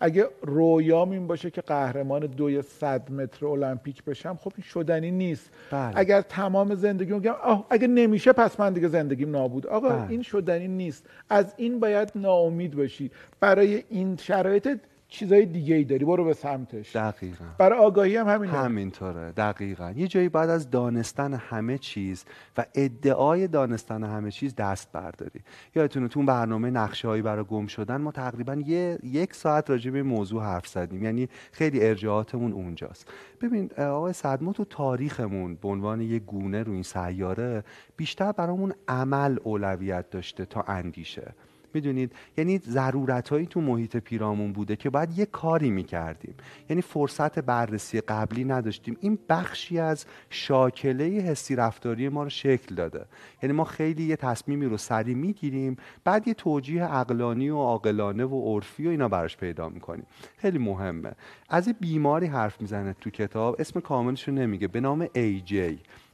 اگه 0.00 0.28
رویام 0.42 1.10
این 1.10 1.26
باشه 1.26 1.50
که 1.50 1.60
قهرمان 1.60 2.20
دوی 2.26 2.62
صد 2.62 3.12
متر 3.12 3.46
المپیک 3.46 4.04
بشم 4.04 4.38
خب 4.40 4.52
این 4.56 4.64
شدنی 4.64 5.10
نیست. 5.10 5.50
بله. 5.70 5.92
اگر 5.94 6.20
تمام 6.20 6.74
زندگی 6.74 7.12
میگم 7.12 7.34
اگه 7.70 7.86
نمیشه 7.86 8.32
پس 8.32 8.60
من 8.60 8.72
دیگه 8.72 8.88
زندگیم 8.88 9.30
نابود. 9.30 9.66
آقا 9.66 9.88
بله. 9.88 10.10
این 10.10 10.22
شدنی 10.22 10.68
نیست. 10.68 11.06
از 11.30 11.54
این 11.56 11.80
باید 11.80 12.12
ناامید 12.14 12.76
باشی. 12.76 13.10
برای 13.40 13.84
این 13.88 14.16
شرایط 14.16 14.78
چیزای 15.10 15.46
دیگه 15.46 15.74
ای 15.74 15.84
داری 15.84 16.04
برو 16.04 16.24
به 16.24 16.34
سمتش. 16.34 16.96
دقیقا. 16.96 17.44
برای 17.58 17.78
آگاهی 17.78 18.16
هم 18.16 18.28
همین 18.28 18.50
همینطوره 18.50 19.32
دقیقا. 19.32 19.92
یه 19.96 20.06
جایی 20.06 20.28
بعد 20.28 20.50
از 20.50 20.70
دانستن 20.70 21.34
همه 21.34 21.78
چیز 21.78 22.24
و 22.58 22.64
ادعای 22.74 23.48
دانستن 23.48 24.04
همه 24.04 24.30
چیز 24.30 24.54
دست 24.54 24.92
برداری. 24.92 25.40
یادتونه 25.74 26.08
تو 26.08 26.22
برنامه 26.22 26.70
نقشه 26.70 27.08
هایی 27.08 27.22
برای 27.22 27.44
گم 27.44 27.66
شدن 27.66 27.96
ما 27.96 28.12
تقریبا 28.12 28.54
یه 28.54 28.98
یک 29.02 29.34
ساعت 29.34 29.70
راجع 29.70 29.90
به 29.90 30.02
موضوع 30.02 30.42
حرف 30.42 30.66
زدیم. 30.66 31.04
یعنی 31.04 31.28
خیلی 31.52 31.86
ارجاعاتمون 31.86 32.52
اونجاست. 32.52 33.08
ببین 33.40 33.70
آقای 33.78 34.14
ما 34.40 34.52
تو 34.52 34.64
تاریخمون 34.64 35.54
به 35.54 35.68
عنوان 35.68 36.00
یه 36.00 36.18
گونه 36.18 36.62
رو 36.62 36.72
این 36.72 36.82
سیاره 36.82 37.64
بیشتر 37.96 38.32
برامون 38.32 38.72
عمل 38.88 39.38
اولویت 39.44 40.10
داشته 40.10 40.44
تا 40.44 40.62
اندیشه. 40.62 41.34
می‌دونید؟ 41.74 42.12
یعنی 42.36 42.58
ضرورت 42.58 43.28
هایی 43.28 43.46
تو 43.46 43.60
محیط 43.60 43.96
پیرامون 43.96 44.52
بوده 44.52 44.76
که 44.76 44.90
باید 44.90 45.18
یه 45.18 45.26
کاری 45.26 45.70
می‌کردیم. 45.70 46.34
یعنی 46.68 46.82
فرصت 46.82 47.38
بررسی 47.38 48.00
قبلی 48.00 48.44
نداشتیم. 48.44 48.96
این 49.00 49.18
بخشی 49.28 49.78
از 49.78 50.06
شاکله 50.30 51.04
حسی 51.04 51.56
رفتاری 51.56 52.08
ما 52.08 52.22
رو 52.22 52.28
شکل 52.28 52.74
داده. 52.74 53.04
یعنی 53.42 53.52
ما 53.52 53.64
خیلی 53.64 54.02
یه 54.02 54.16
تصمیمی 54.16 54.66
رو 54.66 54.76
سریع 54.76 55.14
می‌گیریم 55.14 55.76
بعد 56.04 56.28
یه 56.28 56.34
توجیه 56.34 56.84
عقلانی 56.84 57.50
و 57.50 57.56
عاقلانه 57.56 58.24
و 58.24 58.54
عرفی 58.54 58.86
و 58.86 58.90
اینا 58.90 59.08
براش 59.08 59.36
پیدا 59.36 59.68
می‌کنیم. 59.68 60.06
خیلی 60.36 60.58
مهمه. 60.58 61.12
از 61.48 61.68
بیماری 61.80 62.26
حرف 62.26 62.60
می‌زنه 62.60 62.94
تو 63.00 63.10
کتاب 63.10 63.56
اسم 63.58 63.80
کاملش 63.80 64.28
رو 64.28 64.34
نمیگه. 64.34 64.68
به 64.68 64.80
نام 64.80 65.06
AJ 65.06 65.54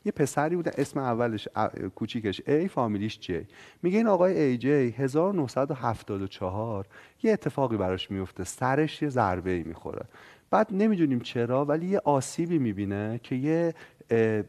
یه 0.06 0.12
پسری 0.12 0.56
بوده 0.56 0.70
اسم 0.78 1.00
اولش 1.00 1.48
کوچیکش 1.94 2.42
ای 2.46 2.68
فامیلیش 2.68 3.18
جی 3.20 3.46
میگه 3.82 3.96
این 3.96 4.06
آقای 4.06 4.40
ای 4.40 4.58
جی 4.58 4.68
1974 4.68 6.86
یه 7.22 7.32
اتفاقی 7.32 7.76
براش 7.76 8.10
میفته 8.10 8.44
سرش 8.44 9.02
یه 9.02 9.08
ضربه 9.08 9.50
ای 9.50 9.62
می‌خوره. 9.62 10.06
بعد 10.50 10.68
نمی‌دونیم 10.70 11.20
چرا 11.20 11.64
ولی 11.64 11.86
یه 11.86 12.00
آسیبی 12.04 12.58
می‌بینه 12.58 13.20
که 13.22 13.34
یه 13.34 13.74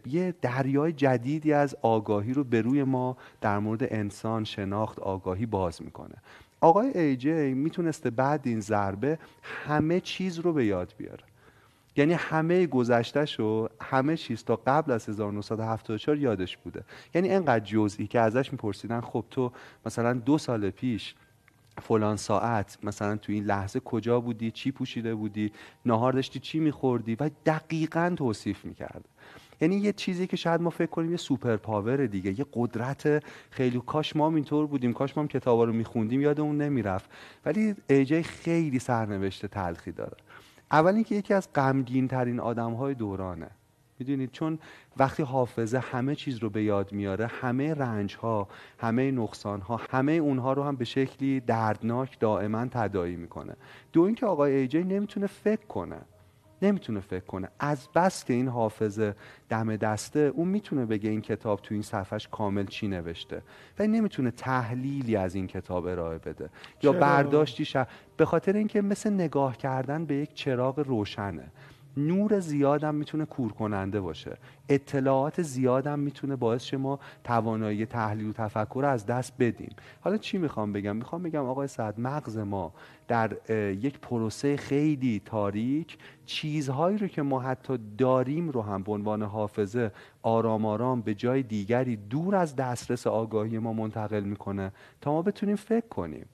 یه 0.06 0.34
دریای 0.42 0.92
جدیدی 0.92 1.54
از 1.54 1.76
آگاهی 1.82 2.34
رو 2.34 2.44
به 2.44 2.62
روی 2.62 2.84
ما 2.84 3.18
در 3.42 3.60
مورد 3.60 3.94
انسان 3.94 4.44
شناخت 4.44 5.00
آگاهی 5.00 5.46
باز 5.46 5.82
می‌کنه. 5.82 6.16
آقای 6.62 6.98
ای 6.98 7.16
جی 7.16 7.54
می‌تونسته 7.54 8.10
بعد 8.10 8.42
این 8.44 8.60
ضربه 8.60 9.20
همه 9.42 10.00
چیز 10.00 10.40
رو 10.40 10.54
به 10.54 10.66
یاد 10.66 10.94
بیاره. 10.98 11.24
یعنی 11.98 12.14
همه 12.14 12.68
گذشتهش 12.68 13.40
و 13.40 13.70
همه 13.82 14.18
چیز 14.18 14.44
تا 14.44 14.56
قبل 14.56 14.92
از 14.92 15.10
1974 15.10 16.18
یادش 16.18 16.58
بوده. 16.58 16.84
یعنی 17.16 17.30
انقدر 17.30 17.66
جزئی 17.66 18.08
که 18.08 18.20
ازش 18.20 18.52
میپرسیدن 18.52 19.02
خب 19.02 19.26
تو 19.32 19.52
مثلا 19.86 20.14
دو 20.14 20.38
سال 20.38 20.70
پیش 20.70 21.16
فلان 21.82 22.16
ساعت 22.16 22.78
مثلا 22.84 23.16
تو 23.16 23.32
این 23.32 23.44
لحظه 23.44 23.80
کجا 23.80 24.20
بودی؟ 24.20 24.52
چی 24.52 24.72
پوشیده 24.72 25.16
بودی؟ 25.16 25.52
نهار 25.86 26.14
داشتی 26.14 26.40
چی 26.40 26.60
میخوردی؟ 26.60 27.16
و 27.16 27.30
دقیقا 27.46 28.14
توصیف 28.18 28.66
می‌کرد. 28.66 29.06
یعنی 29.62 29.76
یه 29.76 29.94
چیزی 29.94 30.28
که 30.28 30.38
شاید 30.38 30.62
ما 30.62 30.70
فکر 30.70 30.90
کنیم 30.90 31.12
یه 31.12 31.18
سوپر 31.18 31.56
پاور 31.56 32.06
دیگه 32.06 32.40
یه 32.40 32.46
قدرت 32.54 33.24
خیلی 33.50 33.82
کاش 33.86 34.16
ما 34.16 34.30
اینطور 34.30 34.68
بودیم 34.68 34.94
کاش 34.94 35.18
ما 35.18 35.24
هم 35.24 35.28
کتابا 35.28 35.64
رو 35.64 35.74
میخوندیم 35.74 36.22
یادمون 36.22 36.58
نمی‌رفت. 36.58 37.10
ولی 37.46 37.76
ایجای 37.90 38.24
خیلی 38.24 38.80
سرنوشت 38.80 39.46
تلخی 39.46 39.92
داره. 39.92 40.18
اول 40.72 40.94
اینکه 40.94 41.16
یکی 41.16 41.34
از 41.34 41.54
غمگین 41.56 42.08
ترین 42.08 42.40
آدم 42.40 42.74
های 42.74 42.94
دورانه. 42.94 43.50
می‌دونید؟ 44.00 44.32
چون 44.32 44.60
وقتی 44.98 45.24
حافظه 45.24 45.80
همه 45.80 46.16
چیز 46.16 46.38
رو 46.38 46.50
به 46.50 46.64
یاد 46.64 46.92
میاره 46.92 47.28
همه 47.28 47.74
رنج 47.74 48.16
ها 48.16 48.48
همه 48.80 49.12
نقصان 49.12 49.62
ها 49.62 49.82
همه 49.90 50.12
اونها 50.12 50.54
رو 50.54 50.64
هم 50.64 50.76
به 50.76 50.86
شکلی 50.86 51.40
دردناک 51.40 52.20
دائما 52.20 52.66
تدایی 52.66 53.16
می‌کنه. 53.16 53.56
دو 53.94 54.02
اینکه 54.02 54.26
آقای 54.26 54.56
ایجی 54.56 54.84
نمی‌تونه 54.84 55.28
فکر 55.28 55.66
کنه. 55.66 55.98
نمی‌تونه 56.62 57.00
فکر 57.00 57.26
کنه. 57.26 57.50
از 57.60 57.88
بس 57.96 58.26
که 58.26 58.34
این 58.34 58.48
حافظه 58.48 59.16
دم 59.50 59.76
دسته 59.76 60.20
اون 60.20 60.48
می‌تونه 60.48 60.86
بگه 60.86 61.10
این 61.10 61.22
کتاب 61.22 61.60
تو 61.62 61.74
این 61.74 61.84
صفحش 61.84 62.28
کامل 62.28 62.66
چی 62.66 62.88
نوشته. 62.88 63.42
و 63.80 63.88
نمی‌تونه 63.88 64.32
تحلیلی 64.32 65.16
از 65.16 65.36
این 65.36 65.48
کتاب 65.48 65.86
ارائه 65.86 66.18
بده. 66.18 66.50
یا 66.84 66.92
برداشتی 66.92 67.66
شد 67.66 67.88
به 68.18 68.26
خاطر 68.26 68.54
اینکه 68.54 68.82
مثل 68.82 69.14
نگاه 69.14 69.58
کردن 69.58 70.06
به 70.06 70.16
یک 70.16 70.34
چراغ 70.34 70.80
روشنه. 70.80 71.52
نور 71.98 72.40
زیادم 72.40 72.96
می‌تونه 72.96 73.26
کور 73.26 73.52
کننده 73.52 74.02
باشه. 74.02 74.38
اطلاعات 74.70 75.42
زیادم 75.42 76.00
می‌تونه 76.00 76.36
باعث 76.36 76.64
شما 76.64 77.00
توانایی 77.24 77.86
تحلیل 77.86 78.30
و 78.30 78.34
تفکر 78.34 78.86
از 78.86 79.06
دست 79.06 79.34
بدیم. 79.40 79.76
حالا 80.02 80.18
چی 80.18 80.38
می‌خوام 80.38 80.74
بگم؟ 80.74 80.96
می‌خوام 80.96 81.24
بگم 81.24 81.46
آقای 81.46 81.68
سعد 81.68 82.00
مغز 82.00 82.38
ما 82.38 82.74
در 83.08 83.38
یک 83.74 84.00
پروسه 84.00 84.58
خیلی 84.58 85.22
تاریک 85.26 85.98
چیزهایی 86.26 86.98
رو 86.98 87.08
که 87.08 87.22
ما 87.22 87.40
حتی 87.40 87.80
داریم 87.98 88.50
رو 88.50 88.62
هم 88.62 88.84
به 88.84 88.92
عنوان 88.92 89.24
حافظه 89.24 89.92
آرام 90.22 90.66
آرام 90.66 91.02
به 91.02 91.16
جای 91.16 91.44
دیگری 91.44 91.96
دور 91.96 92.36
از 92.36 92.56
دسترس 92.56 93.08
آگاهی 93.08 93.60
ما 93.60 93.74
منتقل 93.74 94.24
می‌کنه 94.24 94.72
تا 95.02 95.12
ما 95.12 95.22
بتونیم 95.22 95.56
فکر 95.56 95.88
کنیم. 95.88 96.26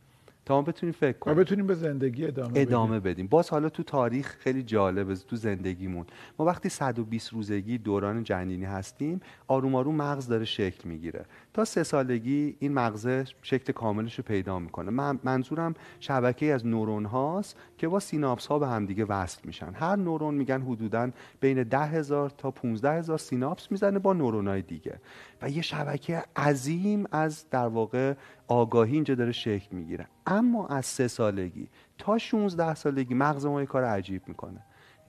تا 0.46 0.56
ما 0.56 0.62
بتونیم 0.62 0.94
فکر 0.94 1.18
کنیم. 1.18 1.38
و 1.38 1.40
بتونیم 1.40 1.68
به 1.68 1.76
زندگی 1.76 2.26
ادامه, 2.26 2.52
ادامه 2.56 3.00
بدیم. 3.00 3.28
باز 3.28 3.50
حالا 3.50 3.70
تو 3.70 3.84
تاریخ 3.84 4.38
خیلی 4.40 4.64
جالبه 4.64 5.16
تو 5.16 5.36
زندگیمون. 5.36 6.06
ما 6.40 6.46
وقتی 6.46 6.70
120 6.70 7.34
روزگی 7.34 7.78
دوران 7.78 8.24
جنینی 8.24 8.66
هستیم 8.66 9.22
آروم 9.48 9.76
آروم 9.76 9.96
مغز 9.96 10.28
داره 10.28 10.46
شکل 10.46 10.90
می‌گیره. 10.90 11.26
تا 11.54 11.66
سه 11.66 11.84
سالگی 11.84 12.56
این 12.60 12.74
مغزه 12.74 13.26
شکل 13.42 13.74
کاملش 13.74 14.16
رو 14.16 14.24
پیدا 14.24 14.60
می‌کنه. 14.60 14.92
من 14.92 15.20
منظورم 15.24 15.74
شبکه 16.00 16.54
از 16.54 16.66
نورون 16.66 17.06
هاست 17.06 17.58
که 17.78 17.88
با 17.88 18.00
سیناپس 18.00 18.48
ها 18.48 18.60
به 18.60 18.68
همدیگه 18.68 19.06
وصل 19.06 19.42
میشن. 19.44 19.74
هر 19.74 19.96
نورون 19.96 20.36
میگن 20.36 20.62
حدودا 20.62 21.10
بین 21.40 21.64
ده 21.64 21.86
هزار 21.86 22.30
تا 22.30 22.52
15 22.52 22.92
هزار 22.92 23.18
سیناپس 23.18 23.72
می‌زنه 23.72 24.00
با 24.00 24.14
نورون 24.14 24.48
های 24.48 24.62
دیگه. 24.62 25.00
و 25.42 25.50
یه 25.50 25.62
شبکه 25.62 26.24
عظیم 26.36 27.06
از 27.12 27.50
در 27.50 27.68
واقع 27.68 28.14
آگاهی 28.48 28.94
اینجا 28.94 29.16
داره 29.16 29.32
شکل 29.32 29.76
می‌گیره. 29.76 30.08
اما 30.28 30.68
از 30.68 30.86
سه 30.86 31.08
سالگی 31.08 31.68
تا 31.98 32.18
16 32.18 32.76
سالگی 32.76 33.14
مغز 33.14 33.46
ما 33.46 33.60
یه 33.60 33.68
کار 33.68 33.84
عجیب 33.84 34.22
می‌کنه. 34.28 34.60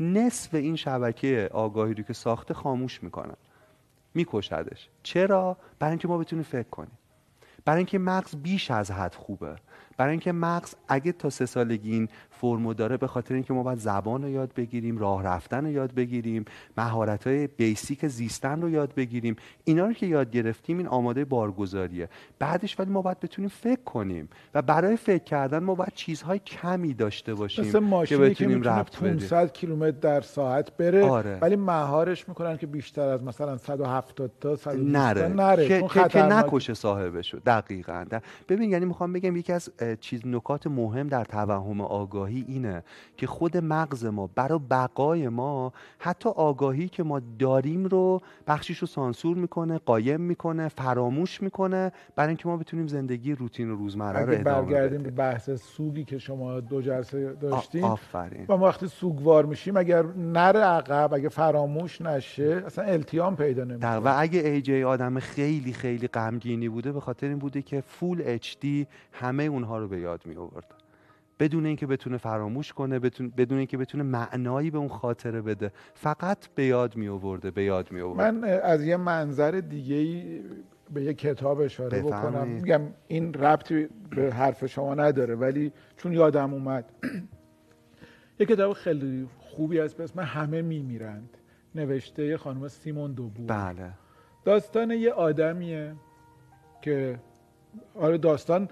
نصف 0.00 0.54
این 0.54 0.76
شبکه 0.76 1.50
آگاهی 1.52 1.94
رو 1.94 2.02
که 2.02 2.12
ساخته 2.12 2.54
خاموش 2.54 3.02
می‌کنن 3.02 3.36
میکشدش. 4.14 4.88
چرا؟ 5.02 5.56
برای 5.78 5.90
اینکه 5.90 6.08
ما 6.08 6.18
بتونیم 6.18 6.42
فکر 6.42 6.68
کنیم. 6.68 6.98
برای 7.64 7.78
اینکه 7.78 7.98
مغز 7.98 8.36
بیش 8.36 8.70
از 8.70 8.90
حد 8.90 9.14
خوبه. 9.14 9.56
برای 9.96 10.10
اینکه 10.10 10.32
مغز 10.32 10.74
اگه 10.88 11.12
تا 11.12 11.30
سه 11.30 11.46
سالگی 11.46 11.92
این 11.92 12.08
فرمو 12.30 12.74
داره 12.74 12.96
به 12.96 13.06
خاطر 13.06 13.34
اینکه 13.34 13.52
ما 13.52 13.62
باید 13.62 13.78
زبان 13.78 14.22
رو 14.22 14.28
یاد 14.28 14.54
بگیریم 14.54 14.98
راه 14.98 15.22
رفتن 15.22 15.64
رو 15.64 15.70
یاد 15.70 15.94
بگیریم 15.94 16.44
مهارت 16.76 17.26
های 17.26 17.46
بیسیک 17.46 18.06
زیستن 18.06 18.62
رو 18.62 18.70
یاد 18.70 18.94
بگیریم 18.94 19.36
اینا 19.64 19.86
رو 19.86 19.92
که 19.92 20.06
یاد 20.06 20.30
گرفتیم 20.30 20.78
این 20.78 20.86
آماده 20.86 21.24
بارگذاریه. 21.24 22.08
بعدش 22.38 22.80
ولی 22.80 22.90
ما 22.90 23.02
باید 23.02 23.20
بتونیم 23.20 23.48
فکر 23.48 23.82
کنیم 23.84 24.28
و 24.54 24.62
برای 24.62 24.96
فکر 24.96 25.24
کردن 25.24 25.58
ما 25.58 25.74
باید 25.74 25.92
چیزهای 25.94 26.38
کمی 26.38 26.94
داشته 26.94 27.34
باشیم 27.34 27.64
مثل 27.64 27.78
ماشینی 27.78 28.20
که, 28.20 28.30
بتونیم 28.30 28.62
رفت 28.62 29.00
500 29.00 29.52
کیلومتر 29.52 29.90
در 29.90 30.20
ساعت 30.20 30.76
بره 30.76 31.04
آره. 31.04 31.38
ولی 31.40 31.56
مهارش 31.56 32.28
می‌کنن 32.28 32.56
که 32.56 32.66
بیشتر 32.66 33.08
از 33.08 33.22
مثلا 33.22 33.56
170 33.56 34.30
تا 34.40 34.56
120 34.56 34.96
نره, 34.96 35.28
نره. 35.28 35.68
که, 35.68 35.88
که, 35.88 36.08
که 36.08 36.22
نکشه 36.22 36.74
صاحبشو. 36.74 37.38
دقیقاً. 37.46 38.04
ببین 38.48 38.70
یعنی 38.70 38.84
می‌خوام 38.84 39.12
بگم 39.12 39.36
یکی 39.36 39.52
از 39.78 40.00
چیز 40.00 40.26
نکات 40.26 40.66
مهم 40.66 41.08
در 41.08 41.24
توهم 41.24 41.80
آگاهی 41.80 42.44
اینه 42.48 42.82
که 43.16 43.26
خود 43.26 43.56
مغز 43.56 44.04
ما 44.04 44.30
برای 44.34 44.58
بقای 44.70 45.28
ما 45.28 45.72
حتی 45.98 46.28
آگاهی 46.28 46.88
که 46.88 47.02
ما 47.02 47.20
داریم 47.38 47.84
رو 47.84 48.20
بخشیش 48.46 48.78
رو 48.78 48.86
سانسور 48.86 49.36
می‌کنه 49.36 49.78
قایم 49.78 50.20
می‌کنه 50.20 50.68
فراموش 50.68 51.42
می‌کنه 51.42 51.92
برای 52.16 52.28
اینکه 52.28 52.48
ما 52.48 52.56
بتونیم 52.56 52.86
زندگی 52.86 53.32
روتین 53.32 53.70
و 53.70 53.76
روزمره 53.76 54.20
رو 54.20 54.32
ادامه 54.32 54.44
برگردیم 54.44 55.02
به 55.02 55.10
بحث 55.10 55.50
سوگی 55.50 56.04
که 56.04 56.18
شما 56.18 56.60
دو 56.60 56.82
جلسه 56.82 57.32
داشتیم 57.32 57.84
آفرین. 57.84 58.44
و 58.48 58.56
ما 58.56 58.66
وقتی 58.66 58.86
سوگوار 58.86 59.46
میشیم 59.46 59.76
اگر 59.76 60.02
نره 60.16 60.60
عقب 60.60 61.14
اگه 61.14 61.28
فراموش 61.28 62.00
نشه 62.00 62.62
اصلا 62.66 62.84
التیام 62.84 63.36
پیدا 63.36 63.64
نمی‌کنه. 63.64 63.96
و 63.96 64.14
اگه 64.18 64.40
ای 64.40 64.62
جی 64.62 64.82
آدم 64.82 65.20
خیلی 65.20 65.72
خیلی 65.72 66.08
غمگینی 66.08 66.68
بوده 66.68 66.92
به 66.92 67.00
خاطر 67.00 67.26
این 67.26 67.38
بوده 67.38 67.62
که 67.62 67.80
فول 67.80 68.22
اچ 68.24 68.54
همه 69.12 69.48
اونها 69.54 69.78
رو 69.78 69.88
به 69.88 70.00
یاد 70.00 70.26
می 70.26 70.36
آورد 70.36 70.74
بدون 71.38 71.66
اینکه 71.66 71.86
بتونه 71.86 72.16
فراموش 72.16 72.72
کنه 72.72 72.98
بدون 73.36 73.58
اینکه 73.58 73.76
بتونه 73.76 74.02
معنایی 74.04 74.70
به 74.70 74.78
اون 74.78 74.88
خاطره 74.88 75.42
بده 75.42 75.72
فقط 75.94 76.46
به 76.54 76.64
یاد 76.64 76.96
می 76.96 77.08
آورده 77.08 77.50
به 77.50 77.64
یاد 77.64 77.92
می 77.92 78.00
آورده 78.00 78.30
من 78.30 78.44
از 78.44 78.84
یه 78.84 78.96
منظر 78.96 79.50
دیگه 79.50 79.96
ای 79.96 80.40
به 80.94 81.02
یه 81.02 81.14
کتاب 81.14 81.60
اشاره 81.60 82.02
بکنم. 82.02 82.48
میگم 82.48 82.80
این 83.08 83.34
ربطی 83.34 83.88
به 84.10 84.32
حرف 84.32 84.66
شما 84.66 84.94
نداره 84.94 85.34
ولی 85.34 85.72
چون 85.96 86.12
یادم 86.12 86.54
اومد. 86.54 86.84
یه 88.40 88.46
کتاب 88.46 88.72
خیلی 88.72 89.28
خوبی 89.38 89.80
است 89.80 89.96
به 89.96 90.04
اسم 90.04 90.20
همه 90.20 90.62
میمیرند. 90.62 91.36
نوشته 91.74 92.26
یه 92.26 92.36
خانم 92.36 92.68
سیمون 92.68 93.12
دوبور. 93.12 93.46
بله. 93.46 93.90
داستان 94.44 94.90
یه 94.90 95.12
آدمیه 95.12 95.94
که 96.82 97.18
آره 97.94 98.18
داستان 98.18 98.68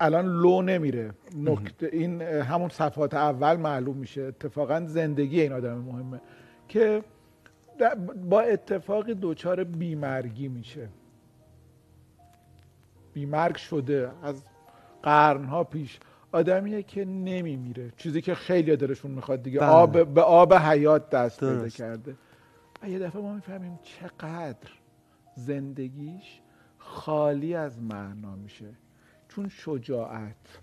الان 0.00 0.26
لو 0.26 0.62
نمیره. 0.62 1.10
نکته 1.36 1.90
این 1.92 2.22
همون 2.22 2.68
صفحات 2.68 3.14
اول 3.14 3.56
معلوم 3.56 3.96
میشه. 3.96 4.22
اتفاقا 4.22 4.82
زندگی 4.86 5.40
این 5.40 5.52
آدم 5.52 5.78
مهمه 5.78 6.20
که 6.68 7.02
با 8.30 8.40
اتفاقی 8.40 9.14
دوچار 9.14 9.64
بیمرگی 9.64 10.48
میشه. 10.48 10.88
بیمرگ 13.12 13.56
شده 13.56 14.10
از 14.22 14.44
قرنها 15.02 15.64
پیش. 15.64 15.98
آدمیه 16.32 16.82
که 16.82 17.04
نمیمیره. 17.04 17.92
چیزی 17.96 18.20
که 18.20 18.34
خیلی 18.34 18.76
دلشون 18.76 19.10
می‌خواد 19.10 19.42
دیگه. 19.42 19.60
بله. 19.60 19.68
آب 19.68 20.14
به 20.14 20.22
آب 20.22 20.54
حیات 20.54 21.10
دست 21.10 21.40
پیدا 21.40 21.68
کرده. 21.68 22.16
و 22.82 22.88
یه 22.88 22.98
دفعه 22.98 23.22
ما 23.22 23.34
می‌فهمیم 23.34 23.78
چقدر 23.82 24.70
زندگیش 25.36 26.40
خالی 26.78 27.54
از 27.54 27.82
معنا 27.82 28.36
میشه. 28.36 28.66
چون 29.30 29.48
شجاعت 29.48 30.60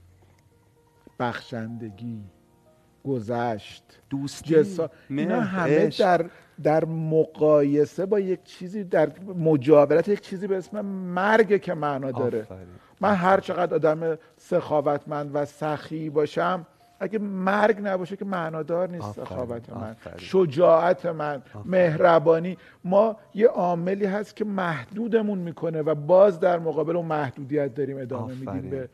بخشندگی 1.20 2.24
گذشت 3.04 3.84
دوستی 4.10 4.56
جسا... 4.56 4.90
اینا 5.10 5.42
همه 5.42 5.88
در 5.88 6.30
در 6.64 6.86
مقایسه 6.86 8.06
با 8.06 8.20
یک 8.20 8.44
چیزی 8.44 8.84
در 8.84 9.12
مجاورت 9.38 10.08
یک 10.08 10.22
چیزی 10.22 10.48
به 10.48 10.58
اسم 10.58 10.82
مرگ 10.86 11.62
که 11.62 11.74
معنا 11.74 12.12
داره. 12.12 12.48
من 13.02 13.16
هر 13.16 13.40
چقدر 13.40 13.74
آدم 13.76 14.18
سخاوتمند 14.38 15.32
و 15.34 15.46
سخی 15.46 16.10
باشم 16.10 16.66
اگه 17.00 17.20
مرگ 17.20 17.80
نباشه 17.84 18.16
که 18.16 18.26
معنادار 18.26 18.90
نیست 18.90 19.12
سخاوت 19.12 19.70
من. 19.70 19.96
شجاعت 20.18 21.06
من 21.06 21.42
مهربانی. 21.66 22.58
ما 22.84 23.18
یه 23.34 23.48
عاملی 23.48 24.06
هست 24.06 24.36
که 24.36 24.46
محدودمون 24.46 25.40
می‌کنه 25.40 25.82
و 25.82 25.96
باز 25.96 26.40
در 26.40 26.60
مقابل 26.60 26.96
اون 26.96 27.06
محدودیت 27.06 27.76
داریم 27.76 27.98
ادامه 27.98 28.34
میدیم 28.34 28.70
به 28.70 28.90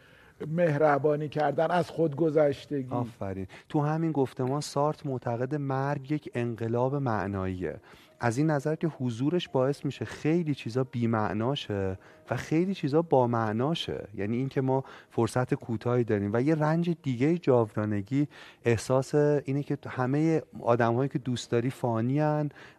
مهربانی 0.48 1.30
کردن 1.30 1.72
از 1.72 1.90
خودگذشتگی. 1.90 2.88
آفرین. 2.90 3.48
تو 3.70 3.82
همین 3.82 4.12
گفتمان 4.12 4.62
سارت 4.62 5.06
معتقد 5.06 5.56
مرگ 5.56 6.12
یک 6.12 6.32
انقلاب 6.34 6.96
معناییه. 6.96 7.76
از 8.20 8.38
این 8.38 8.52
نظر 8.52 8.76
که 8.76 8.88
حضورش 8.88 9.50
باعث 9.50 9.86
میشه 9.86 10.06
خیلی 10.06 10.56
چیزا 10.56 10.84
بیمعناشه. 10.84 11.98
و 12.32 12.36
خیلی 12.36 12.74
چیزا 12.74 13.02
با 13.02 13.28
معناشه. 13.28 14.08
یعنی 14.16 14.38
اینکه 14.38 14.62
ما 14.62 14.84
فرصت 15.12 15.54
کوتاهی 15.54 16.04
داریم. 16.04 16.32
و 16.34 16.42
یه 16.42 16.56
رنج 16.56 16.96
دیگه 17.04 17.38
جاودانگی 17.38 18.28
احساس 18.66 19.16
اینه 19.16 19.64
که 19.64 19.78
همه 19.88 20.42
آدمهایی 20.62 21.10
که 21.10 21.20
دوست 21.20 21.52
داری 21.52 21.70
فانی 21.70 22.22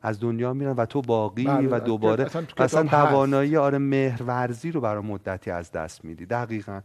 از 0.02 0.20
دنیا 0.20 0.52
میرن 0.52 0.72
و 0.72 0.86
تو 0.86 1.02
باقی 1.02 1.44
بله، 1.44 1.68
و 1.68 1.80
دوباره 1.80 2.26
اصلا 2.56 2.82
توانایی 2.82 3.56
آره 3.56 3.78
مهرورزی 3.78 4.70
رو 4.70 4.80
برای 4.80 5.02
مدتی 5.02 5.50
از 5.50 5.72
دست 5.72 6.04
میدی. 6.04 6.26
دقیقا. 6.26 6.80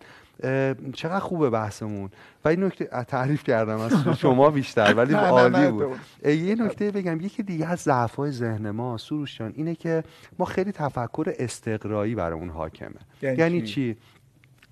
چقدر 0.93 1.19
خوبه 1.19 1.49
بحثمون. 1.49 2.09
و 2.45 2.49
این 2.49 2.63
نکته 2.63 2.85
تعریف 3.07 3.43
کردم 3.43 3.79
از 3.79 3.93
شما 4.21 4.49
بیشتر 4.49 4.93
ولی 4.93 5.13
عالی 5.13 5.71
بود. 5.71 5.95
یه 6.25 6.55
نکته 6.55 6.91
بگم. 6.91 7.21
یکی 7.21 7.43
دیگه 7.43 7.67
از 7.67 7.79
ضعف‌های 7.79 8.31
ذهن 8.31 8.71
ما 8.71 8.97
سروشان 8.97 9.53
اینه 9.55 9.75
که 9.75 10.03
ما 10.39 10.45
خیلی 10.45 10.71
تفکر 10.71 11.33
استقرایی 11.39 12.15
برامون 12.15 12.48
حاکمه. 12.49 12.99
یعنی, 13.21 13.37
یعنی 13.37 13.61
چی؟ 13.61 13.97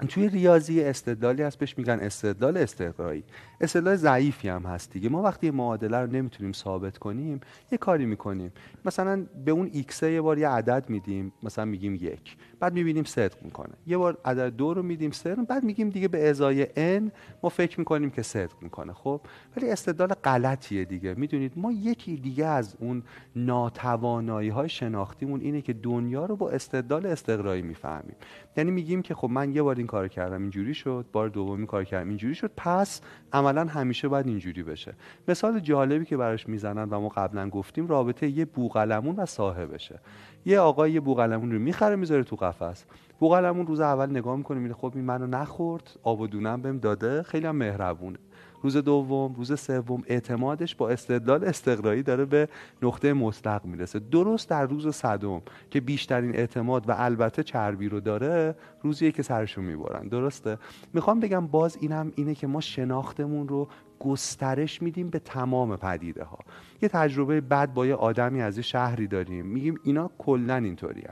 توی 0.10 0.30
ریاضی 0.30 0.84
استدلالی 0.84 1.44
هست 1.44 1.60
بهش 1.60 1.78
میگن 1.78 2.00
استدلال 2.00 2.58
استقرایی. 2.58 3.24
استدلال 3.62 3.96
ضعیفی 3.96 4.50
هم 4.50 4.64
هست 4.64 4.92
دیگه. 4.92 5.10
ما 5.10 5.22
وقتی 5.22 5.52
معادله 5.52 5.98
رو 5.98 6.12
نمی‌تونیم 6.12 6.52
ثابت 6.52 6.98
کنیم 6.98 7.40
یه 7.72 7.78
کاری 7.78 8.06
می‌کنیم. 8.06 8.52
مثلا 8.86 9.26
به 9.46 9.52
اون 9.52 9.70
x 9.74 10.04
یه 10.04 10.22
بار 10.22 10.38
یه 10.38 10.50
عدد 10.50 10.86
میدیم 10.90 11.34
مثلا 11.44 11.66
میگیم 11.66 11.96
یک. 11.96 12.38
بعد 12.60 12.74
می‌بینیم 12.74 13.04
صدق 13.04 13.44
می‌کنه. 13.44 13.74
یه 13.88 13.98
بار 13.98 14.18
عدد 14.26 14.56
دو 14.56 14.74
رو 14.74 14.84
میدیم 14.84 15.12
صدق 15.12 15.46
بعد 15.46 15.64
میگیم 15.64 15.90
دیگه 15.90 16.08
به 16.08 16.30
ازای 16.30 16.66
n 16.66 17.12
ما 17.44 17.50
فکر 17.50 17.80
می‌کنیم 17.80 18.10
که 18.10 18.22
صدق 18.22 18.54
می‌کنه 18.62 18.94
خب؟ 18.94 19.22
ولی 19.58 19.70
استدلال 19.70 20.14
غلطیه 20.14 20.86
دیگه. 20.86 21.14
می‌دونید 21.14 21.54
ما 21.56 21.72
یکی 21.72 22.18
دیگه 22.18 22.46
از 22.46 22.76
اون 22.80 23.04
ناتوانایی 23.36 24.50
های 24.50 24.70
شناختیمون 24.70 25.42
اینه 25.42 25.62
که 25.62 25.74
دنیا 25.74 26.26
رو 26.26 26.36
با 26.36 26.50
استدلال 26.50 27.06
استقرایی 27.06 27.62
می‌فهمیم. 27.62 28.16
یعنی 28.58 28.72
میگیم 28.72 29.02
که 29.02 29.16
خب 29.16 29.30
من 29.30 29.56
یه 29.56 29.62
بار 29.62 29.76
این 29.76 29.88
کار 29.88 30.08
کردم 30.08 30.42
اینجوری 30.42 30.74
شد 30.74 31.06
بار 31.12 31.30
دومی 31.30 31.68
کار 31.68 31.84
کردم 31.84 32.10
اینجوری 32.10 32.36
شد 32.36 32.52
پس 32.58 33.02
عملا 33.34 33.66
همیشه 33.66 34.08
باید 34.08 34.28
اینجوری 34.28 34.64
بشه. 34.64 34.94
مثال 35.28 35.60
جالبی 35.60 36.06
که 36.06 36.18
براش 36.18 36.50
می‌زنن 36.50 36.90
و 36.90 37.00
ما 37.00 37.10
قبلا 37.10 37.50
گفتیم 37.50 37.88
رابطه 37.88 38.28
یه 38.28 38.46
بوقلمون 38.46 39.16
و 39.16 39.26
صاحبشه. 39.26 40.00
یه 40.48 40.60
آقای 40.60 40.92
یه 40.92 41.00
بوقلمون 41.00 41.52
رو 41.52 41.60
می‌خره 41.60 41.96
می‌ذاره 41.96 42.24
تو 42.24 42.36
قفس. 42.36 42.86
بوقلمون 43.20 43.68
روز 43.68 43.80
اول 43.80 44.10
نگاه 44.10 44.36
می‌کنه 44.36 44.60
میره 44.60 44.74
خب 44.74 44.92
این 44.96 45.06
منو 45.06 45.28
نخورد 45.28 46.00
آب 46.04 46.22
و 46.22 46.28
دونم 46.28 46.62
بهم 46.62 46.78
داده 46.78 47.24
خیلی 47.24 47.48
هم 47.48 47.56
مهربونه. 47.56 48.18
روز 48.64 48.78
دوم 48.78 49.34
روز 49.36 49.60
سوم 49.60 50.04
اعتمادش 50.08 50.76
با 50.76 50.90
استدلال 50.90 51.44
استقرایی 51.44 52.04
داره 52.04 52.26
به 52.26 52.50
نقطه 52.82 53.14
مطلق 53.14 53.66
می‌رسه. 53.66 54.00
درست 54.00 54.50
در 54.50 54.66
روز 54.66 54.96
صدم 54.96 55.42
که 55.72 55.82
بیشترین 55.82 56.36
اعتماد 56.36 56.90
و 56.90 56.94
البته 56.98 57.44
چربی 57.44 57.90
رو 57.90 58.00
داره 58.00 58.56
روزیه 58.88 59.12
که 59.12 59.24
سرشون 59.24 59.66
می‌برن. 59.66 60.08
درسته؟ 60.08 60.58
می‌خوام 60.94 61.20
بگم 61.20 61.48
باز 61.48 61.78
اینم 61.82 62.12
اینه 62.16 62.36
که 62.36 62.48
ما 62.48 62.62
شناختمون 62.62 63.48
رو 63.48 63.68
گسترش 64.00 64.82
میدیم 64.82 65.10
به 65.10 65.20
تمام 65.20 65.76
پدیده 65.76 66.24
ها 66.24 66.40
یه 66.82 66.90
تجربه 66.90 67.42
بعد 67.42 67.74
با 67.74 67.86
یه 67.86 67.96
آدمی 67.96 68.42
از 68.42 68.58
یه 68.58 68.64
شهری 68.64 69.08
داریم. 69.08 69.46
میگیم 69.46 69.80
اینا 69.84 70.12
کلا 70.18 70.56
اینطوری 70.56 71.04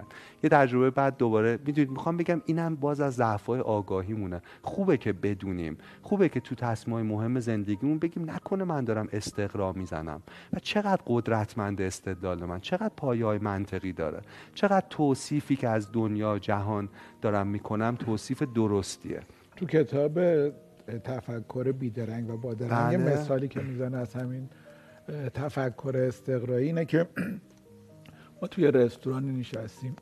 یه 0.44 0.50
تجربه 0.50 0.90
بعد 0.90 1.18
دوباره 1.18 1.60
می‌دونید 1.66 1.92
می‌خوام 1.92 2.18
بگم 2.18 2.42
اینم 2.46 2.76
باز 2.76 3.02
از 3.02 3.16
ضعفای 3.16 3.60
آگاهیمونه. 3.60 4.42
خوبه 4.62 4.98
که 4.98 5.14
بدونیم. 5.14 5.78
خوبه 6.02 6.30
که 6.30 6.40
تو 6.40 6.56
تصمیمای 6.56 7.04
مهم 7.04 7.40
زندگیمون 7.40 8.00
بگیم 8.00 8.32
نکنه 8.32 8.64
من 8.64 8.84
دارم 8.84 9.08
استقرا 9.14 9.74
می‌زنم. 9.74 10.22
و 10.54 10.60
چقدر 10.60 11.02
قدرتمند 11.08 11.82
استدلال 11.82 12.46
من 12.46 12.60
چقدر 12.60 12.92
پایای 12.98 13.38
منطقی 13.38 13.94
داره. 13.94 14.22
چقدر 14.54 14.86
توصیفی 14.90 15.56
که 15.56 15.70
از 15.70 15.92
دنیا 15.92 16.40
جهان 16.40 16.90
دارم 17.22 17.48
می‌کنم 17.66 17.96
توصیف 17.96 18.44
درستیه. 18.44 19.20
تو 19.56 19.66
کتاب 19.66 20.20
تفکر 21.04 21.72
بیدرنگ 21.72 22.30
و 22.30 22.38
بادرنگ 22.38 22.92
یه 22.92 22.98
بله. 22.98 23.14
مثالی 23.14 23.48
که 23.48 23.60
می‌زنه 23.60 23.98
از 23.98 24.14
همین 24.14 24.50
تفکر 25.34 25.98
استقرایی 25.98 26.66
اینه 26.68 26.86
که 26.86 27.08
ما 28.42 28.48
توی 28.48 28.72
رستورانی 28.72 29.40
نشستیم. 29.40 29.96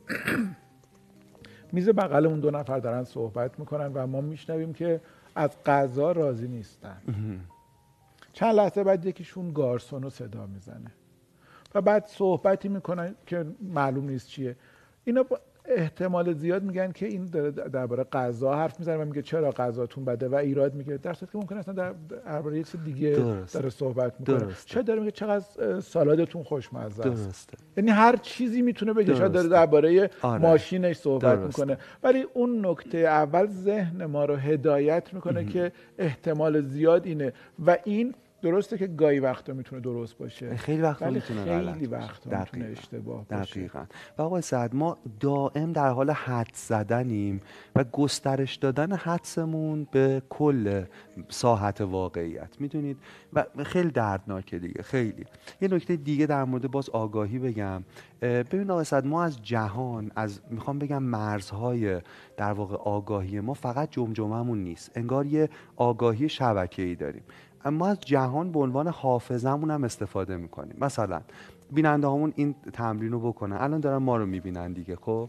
میز 1.72 1.88
بغل 1.88 2.26
اون 2.26 2.40
دو 2.40 2.50
نفر 2.50 2.78
دارن 2.78 3.04
صحبت 3.04 3.58
می‌کنن 3.58 3.92
و 3.94 4.06
ما 4.06 4.20
میشنویم 4.20 4.72
که 4.72 5.00
از 5.34 5.50
غذا 5.66 6.12
راضی 6.12 6.48
نیستن. 6.48 6.96
چند 8.32 8.54
لحظه 8.54 8.84
بعد 8.84 9.06
یکیشون 9.06 9.52
گارسون 9.52 10.02
رو 10.02 10.10
صدا 10.10 10.46
می‌زنه. 10.46 10.92
و 11.74 11.80
بعد 11.80 12.06
صحبتی 12.06 12.68
می‌کنن 12.68 13.14
که 13.26 13.46
معلوم 13.60 14.08
نیست 14.08 14.28
چیه. 14.28 14.56
اینا 15.04 15.24
احتمال 15.68 16.32
زیاد 16.32 16.62
میگن 16.62 16.92
که 16.92 17.06
این 17.06 17.26
داره 17.26 17.50
درباره 17.50 18.04
غذا 18.04 18.54
حرف 18.54 18.78
می‌زنه 18.78 18.96
و 18.96 19.04
میگه 19.04 19.22
چرا 19.22 19.50
غذاتون 19.50 20.04
بده 20.04 20.28
و 20.28 20.34
ایراد 20.34 20.74
میگه 20.74 20.96
در 20.96 21.12
که 21.12 21.26
ممکن 21.34 21.56
اصلا 21.56 21.74
در 21.74 21.94
درباره 22.26 22.58
یک 22.58 22.66
دیگه 22.84 23.10
داره 23.52 23.70
صحبت 23.70 24.14
می‌کنه. 24.20 24.54
شاید 24.66 24.86
داره 24.86 25.00
میگه 25.00 25.12
چقدر 25.12 25.80
سالادتون 25.80 26.42
خوشمزه 26.42 27.06
است. 27.08 27.54
یعنی 27.76 27.90
هر 27.90 28.16
چیزی 28.16 28.62
می‌تونه 28.62 28.92
بگه. 28.92 29.14
شاید 29.14 29.32
داره 29.32 29.48
درباره 29.48 30.10
آره. 30.22 30.42
ماشینش 30.42 30.96
صحبت 30.96 31.38
می‌کنه. 31.38 31.78
ولی 32.02 32.26
اون 32.34 32.66
نکته 32.66 32.98
اول 32.98 33.46
ذهن 33.46 34.04
ما 34.04 34.24
رو 34.24 34.36
هدایت 34.36 35.14
می‌کنه 35.14 35.44
که 35.44 35.72
احتمال 35.98 36.62
زیاد 36.62 37.06
اینه 37.06 37.32
و 37.66 37.78
این 37.84 38.14
درسته 38.44 38.78
که 38.78 38.86
گاهی 38.86 39.20
وقتا 39.20 39.52
می‌تونه 39.52 39.80
درست 39.80 40.18
باشه 40.18 40.56
خیلی 40.56 40.82
وقتا 40.82 41.10
می‌تونه 41.10 41.44
غلط 41.44 41.74
خیلی 41.74 41.86
وقتا 41.86 42.40
می‌تونه 42.40 42.64
اشتباه 42.64 43.24
باشه. 43.28 43.54
دقیقا. 43.54 43.84
و 44.18 44.22
آقای 44.22 44.42
سعد 44.42 44.74
ما 44.74 44.98
دائم 45.20 45.72
در 45.72 45.88
حال 45.88 46.10
حد 46.10 46.50
زدنیم 46.54 47.40
و 47.76 47.84
گسترش 47.84 48.56
دادن 48.56 48.92
حدسمون 48.92 49.86
به 49.92 50.22
کل 50.28 50.84
ساحت 51.28 51.80
واقعیت 51.80 52.60
می‌دونید؟ 52.60 52.96
و 53.32 53.44
خیلی 53.64 53.90
دردناکه 53.90 54.58
دیگه 54.58 54.82
خیلی. 54.82 55.24
یه 55.60 55.68
نکته 55.68 55.96
دیگه 55.96 56.26
در 56.26 56.44
مورد 56.44 56.70
باز 56.70 56.90
آگاهی 56.90 57.38
بگم. 57.38 57.84
ببین 58.22 58.70
آقای 58.70 58.84
سعد 58.84 59.06
ما 59.06 59.24
از 59.24 59.42
جهان 59.42 60.10
از 60.16 60.40
می‌خوام 60.50 60.78
بگم 60.78 61.02
مرزهای 61.02 62.00
در 62.36 62.52
واقع 62.52 62.76
آگاهی 62.76 63.40
ما 63.40 63.54
فقط 63.54 63.90
جمجمهمون 63.90 64.58
نیست. 64.58 64.90
انگار 64.94 65.26
یه 65.26 65.48
آگاهی 65.76 66.28
شبکه‌ای 66.28 66.94
داریم. 66.94 67.22
ما 67.70 67.88
از 67.88 68.00
جهان 68.00 68.52
به 68.52 68.58
عنوان 68.58 68.88
حافظمون 68.88 69.70
هم 69.70 69.84
استفاده 69.84 70.36
می‌کنیم. 70.36 70.76
مثلا 70.80 71.20
بیننده 71.72 72.06
همون 72.06 72.32
این 72.36 72.54
تمرین 72.72 73.12
رو 73.12 73.20
بکنن. 73.20 73.56
الان 73.56 73.80
دارن 73.80 73.96
ما 73.96 74.16
رو 74.16 74.26
می‌بینن 74.26 74.72
دیگه 74.72 74.96
خب؟ 74.96 75.28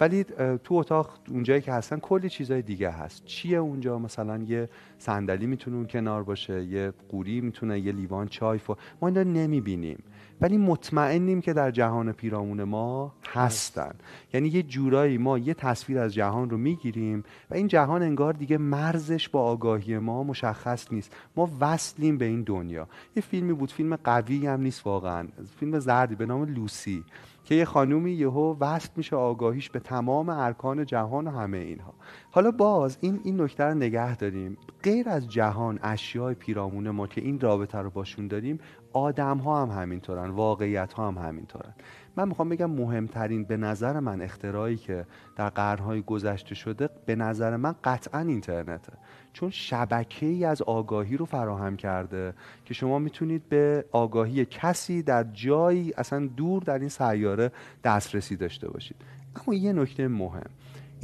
ولی 0.00 0.24
تو 0.64 0.74
اتاق 0.74 1.10
اونجایی 1.28 1.60
که 1.60 1.72
هستن 1.72 1.98
کلی 1.98 2.28
چیزای 2.28 2.62
دیگه 2.62 2.90
هست. 2.90 3.24
چیه 3.24 3.58
اونجا؟ 3.58 3.98
مثلا 3.98 4.38
یه 4.38 4.68
صندلی 4.98 5.46
می‌تونه 5.46 5.86
کنار 5.86 6.22
باشه 6.22 6.64
یه 6.64 6.92
قوری 7.08 7.40
می‌تونه 7.40 7.80
یه 7.80 7.92
لیوان 7.92 8.28
چای 8.28 8.58
فو 8.58 8.74
ما 9.02 9.08
این 9.08 9.18
نمی‌بینیم. 9.18 10.02
ولی 10.40 10.58
مطمئنیم 10.58 11.40
که 11.40 11.52
در 11.52 11.70
جهان 11.70 12.12
پیرامون 12.12 12.62
ما 12.62 13.12
هستن. 13.28 13.94
یعنی 14.32 14.48
یه 14.48 14.62
جورایی 14.62 15.18
ما 15.18 15.38
یه 15.38 15.54
تصویر 15.54 15.98
از 15.98 16.14
جهان 16.14 16.50
رو 16.50 16.56
می‌گیریم 16.56 17.24
و 17.50 17.54
این 17.54 17.68
جهان 17.68 18.02
انگار 18.02 18.32
دیگه 18.32 18.58
مرزش 18.58 19.28
با 19.28 19.42
آگاهی 19.42 19.98
ما 19.98 20.22
مشخص 20.22 20.92
نیست. 20.92 21.12
ما 21.36 21.50
وصلیم 21.60 22.18
به 22.18 22.24
این 22.24 22.42
دنیا. 22.42 22.88
یه 23.16 23.22
فیلمی 23.22 23.52
بود 23.52 23.72
فیلم 23.72 23.96
قوی 23.96 24.46
هم 24.46 24.60
نیست 24.60 24.86
واقعا. 24.86 25.28
فیلم 25.60 25.78
زردی 25.78 26.14
به 26.14 26.26
نام 26.26 26.44
لوسی. 26.44 27.04
که 27.44 27.54
یه 27.54 27.64
خانومی 27.64 28.12
یهو 28.12 28.56
وصل 28.60 28.88
میشه 28.96 29.16
آگاهیش 29.16 29.70
به 29.70 29.80
تمام 29.80 30.28
ارکان 30.28 30.86
جهان 30.86 31.26
و 31.26 31.30
همه 31.30 31.58
اینها. 31.58 31.94
حالا 32.30 32.50
باز 32.50 32.98
این 33.00 33.20
این 33.24 33.40
نکته 33.40 33.64
رو 33.64 33.74
نگه 33.74 34.16
داریم. 34.16 34.56
غیر 34.82 35.08
از 35.08 35.28
جهان 35.28 35.78
اشیای 35.82 36.34
پیرامون 36.34 36.90
ما 36.90 37.06
که 37.06 37.20
این 37.20 37.40
رابطه 37.40 37.78
رو 37.78 37.90
باشون 37.90 38.28
داریم 38.28 38.58
آدم 38.92 39.38
ها 39.38 39.62
هم 39.62 39.82
همینطورن 39.82 40.30
واقعیت 40.30 40.92
ها 40.92 41.08
هم 41.08 41.18
همینطورن. 41.18 41.74
من 42.16 42.28
می‌خوام 42.28 42.48
بگم 42.48 42.70
مهمترین 42.70 43.44
به 43.44 43.56
نظر 43.56 44.00
من 44.00 44.22
اختراعی 44.22 44.76
که 44.76 45.06
در 45.36 45.48
قرنهای 45.48 46.02
گذشته 46.02 46.54
شده 46.54 46.88
به 47.06 47.16
نظر 47.16 47.56
من 47.56 47.74
قطعا 47.84 48.20
اینترنته. 48.20 48.92
چون 49.32 49.50
شبکه 49.50 50.26
ای 50.26 50.44
از 50.44 50.62
آگاهی 50.62 51.16
رو 51.16 51.24
فراهم 51.24 51.76
کرده 51.76 52.34
که 52.64 52.74
شما 52.74 52.98
می‌تونید 52.98 53.48
به 53.48 53.84
آگاهی 53.92 54.44
کسی 54.44 55.02
در 55.02 55.24
جایی 55.24 55.92
اصلا 55.96 56.26
دور 56.26 56.62
در 56.62 56.78
این 56.78 56.88
سیاره 56.88 57.52
دسترسی 57.84 58.36
داشته 58.36 58.68
باشید. 58.68 58.96
اما 59.36 59.54
یه 59.54 59.72
نکته 59.72 60.08
مهم. 60.08 60.50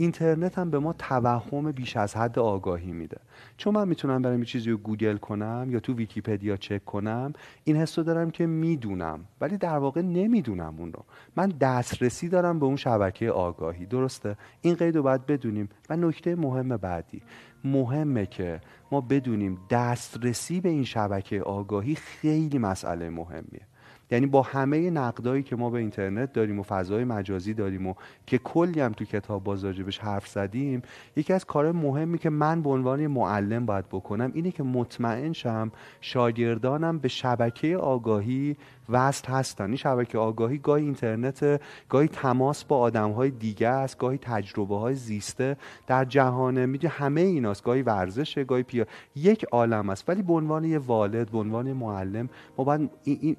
اینترنت 0.01 0.59
هم 0.59 0.71
به 0.71 0.79
ما 0.79 0.93
توهم 0.93 1.73
بیش 1.73 1.97
از 1.97 2.17
حد 2.17 2.39
آگاهی 2.39 2.93
میده. 2.93 3.17
چون 3.57 3.75
من 3.75 3.89
می‌تونم 3.89 4.23
برم 4.23 4.39
یه 4.39 4.45
چیزی 4.45 4.71
رو 4.71 4.77
گوگل 4.77 5.17
کنم 5.17 5.67
یا 5.71 5.81
تو 5.81 5.95
ویکیپدیا 5.95 6.57
چک 6.57 6.85
کنم 6.85 7.33
این 7.65 7.77
حس 7.77 7.99
رو 7.99 8.05
دارم 8.05 8.31
که 8.31 8.47
می‌دونم 8.47 9.25
ولی 9.41 9.57
در 9.57 9.79
واقع 9.79 10.03
نمی‌دونم 10.03 10.75
اون 10.79 10.93
رو. 10.93 11.05
من 11.37 11.49
دسترسی 11.49 12.29
دارم 12.29 12.59
به 12.59 12.67
اون 12.67 12.77
شبکه 12.77 13.31
آگاهی 13.31 13.87
درسته؟ 13.87 14.37
این 14.61 14.75
قید 14.75 14.97
رو 14.97 15.03
باید 15.03 15.27
بدونیم. 15.27 15.69
و 15.91 15.97
نکته 15.97 16.35
مهم 16.37 16.77
بعدی. 16.77 17.23
مهمه 17.65 18.27
که 18.27 18.61
ما 18.93 19.01
بدونیم 19.01 19.59
دسترسی 19.71 20.61
به 20.61 20.69
این 20.69 20.85
شبکه 20.85 21.43
آگاهی 21.43 21.95
خیلی 21.95 22.59
مسئله 22.59 23.11
مهمیه. 23.11 23.70
یعنی 24.11 24.27
با 24.27 24.42
همه 24.42 24.90
نقدایی 24.90 25.42
که 25.42 25.57
ما 25.57 25.70
به 25.70 25.79
اینترنت 25.79 26.33
داریم 26.33 26.59
و 26.61 26.62
فضای 26.62 27.05
مجازی 27.05 27.55
داریم 27.55 27.87
و 27.87 27.94
که 28.27 28.38
کلی 28.38 28.81
هم 28.81 28.92
تو 28.92 29.05
کتاب 29.05 29.44
باز 29.44 29.64
بهش 29.64 29.99
حرف 29.99 30.27
زدیم 30.27 30.83
یکی 31.16 31.33
از 31.33 31.44
کار 31.44 31.73
مهمی 31.73 32.18
که 32.18 32.31
من 32.31 32.62
به 32.62 32.70
عنوان 32.70 33.07
معلم 33.07 33.66
باید 33.66 33.88
بکنم 33.88 34.31
اینه 34.35 34.51
که 34.51 34.62
مطمئن 34.62 35.33
شم 35.33 35.73
شاگردانم 36.01 36.99
به 36.99 37.09
شبکه 37.09 37.77
آگاهی 37.77 38.57
وصل 38.90 39.29
هستن. 39.29 39.66
این 39.66 39.76
شبکه 39.76 40.18
آگاهی 40.18 40.59
گاهی 40.59 40.85
اینترنت 40.85 41.61
گاهی 41.88 42.09
تماس 42.09 42.64
با 42.64 42.79
آدم 42.79 43.11
های 43.11 43.31
دیگه 43.31 43.68
است 43.68 43.98
گاهی 43.98 44.18
تجربه 44.18 44.79
های 44.79 44.94
زیسته 44.94 45.57
در 45.87 46.05
جهان. 46.05 46.66
میگه 46.66 46.88
همه 46.88 47.20
ایناست. 47.20 47.64
گاهی 47.64 47.83
ورزشه 47.83 48.44
گاهی 48.44 48.62
پیا 48.62 48.87
یک 49.16 49.44
عالم 49.44 49.90
است. 49.90 50.09
ولی 50.09 50.22
به 50.22 50.33
عنوان 50.33 50.64
یه 50.64 50.79
والد 50.79 51.31
به 51.31 51.38
عنوان 51.38 51.72
معلم 51.72 52.29
ما 52.59 52.64
باید 52.64 52.90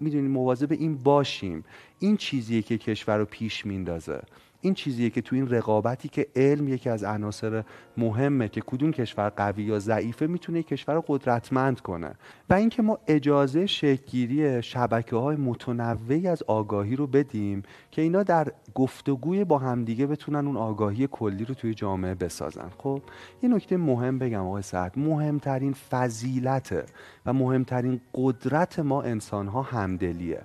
می‌دونیم 0.01 0.31
مواظب 0.31 0.71
این 0.71 0.97
باشیم. 0.97 1.63
این 1.99 2.17
چیزیه 2.17 2.61
که 2.61 2.77
کشور 2.77 3.17
رو 3.17 3.25
پیش 3.25 3.65
میندازه. 3.65 4.21
این 4.61 4.73
چیزیه 4.73 5.09
که 5.09 5.21
تو 5.21 5.35
این 5.35 5.49
رقابتی 5.49 6.09
که 6.09 6.27
علم 6.35 6.67
یکی 6.67 6.89
از 6.89 7.03
عناصر 7.03 7.63
مهمه 7.97 8.49
که 8.49 8.61
کدوم 8.61 8.91
کشور 8.91 9.29
قوی 9.29 9.63
یا 9.63 9.79
ضعیفه 9.79 10.27
می‌تونه 10.27 10.63
کشور 10.63 10.95
رو 10.95 11.03
قدرتمند 11.07 11.79
کنه. 11.79 12.13
و 12.49 12.53
اینکه 12.53 12.81
ما 12.81 12.99
اجازه 13.07 13.65
شکلگیری 13.65 14.63
شبکه 14.63 15.15
های 15.15 15.35
متنوعی 15.35 16.27
از 16.27 16.43
آگاهی 16.43 16.95
رو 16.95 17.07
بدیم 17.07 17.63
که 17.91 18.01
اینا 18.01 18.23
در 18.23 18.47
گفتگوی 18.75 19.43
با 19.43 19.57
همدیگه 19.57 20.07
بتونن 20.07 20.47
اون 20.47 20.57
آگاهی 20.57 21.07
کلی 21.11 21.45
رو 21.45 21.55
توی 21.55 21.73
جامعه 21.73 22.15
بسازن. 22.15 22.69
خب 22.77 23.01
یه 23.43 23.49
نکته 23.49 23.77
مهم 23.77 24.19
بگم 24.19 24.45
آقای 24.45 24.61
سعد. 24.61 24.99
مهمترین 24.99 25.73
فضیلت 25.73 26.89
و 27.25 27.33
مهمترین 27.33 28.01
قدرت 28.13 28.79
ما 28.79 29.01
انسان 29.01 29.47
ها 29.47 29.61
همدلیه. 29.61 30.41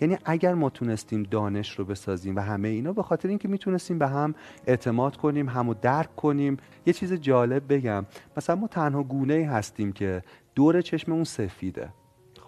یعنی 0.00 0.18
اگر 0.24 0.54
ما 0.54 0.70
تونستیم 0.70 1.22
دانش 1.22 1.78
رو 1.78 1.84
بسازیم 1.84 2.36
و 2.36 2.40
همه 2.40 2.68
اینا 2.68 2.92
به 2.92 3.02
خاطر 3.02 3.28
اینکه 3.28 3.48
می‌تونستیم 3.48 3.98
به 3.98 4.08
هم 4.08 4.34
اعتماد 4.66 5.16
کنیم 5.16 5.48
همو 5.48 5.74
درک 5.74 6.16
کنیم 6.16 6.56
یه 6.86 6.92
چیز 6.92 7.12
جالب 7.12 7.72
بگم. 7.72 8.06
مثلا 8.36 8.56
ما 8.56 8.66
تنها 8.66 9.02
گونه 9.02 9.48
هستیم 9.50 9.92
که 9.92 10.22
دور 10.54 10.80
چشم 10.80 11.12
اون 11.12 11.24
سفیده. 11.24 11.88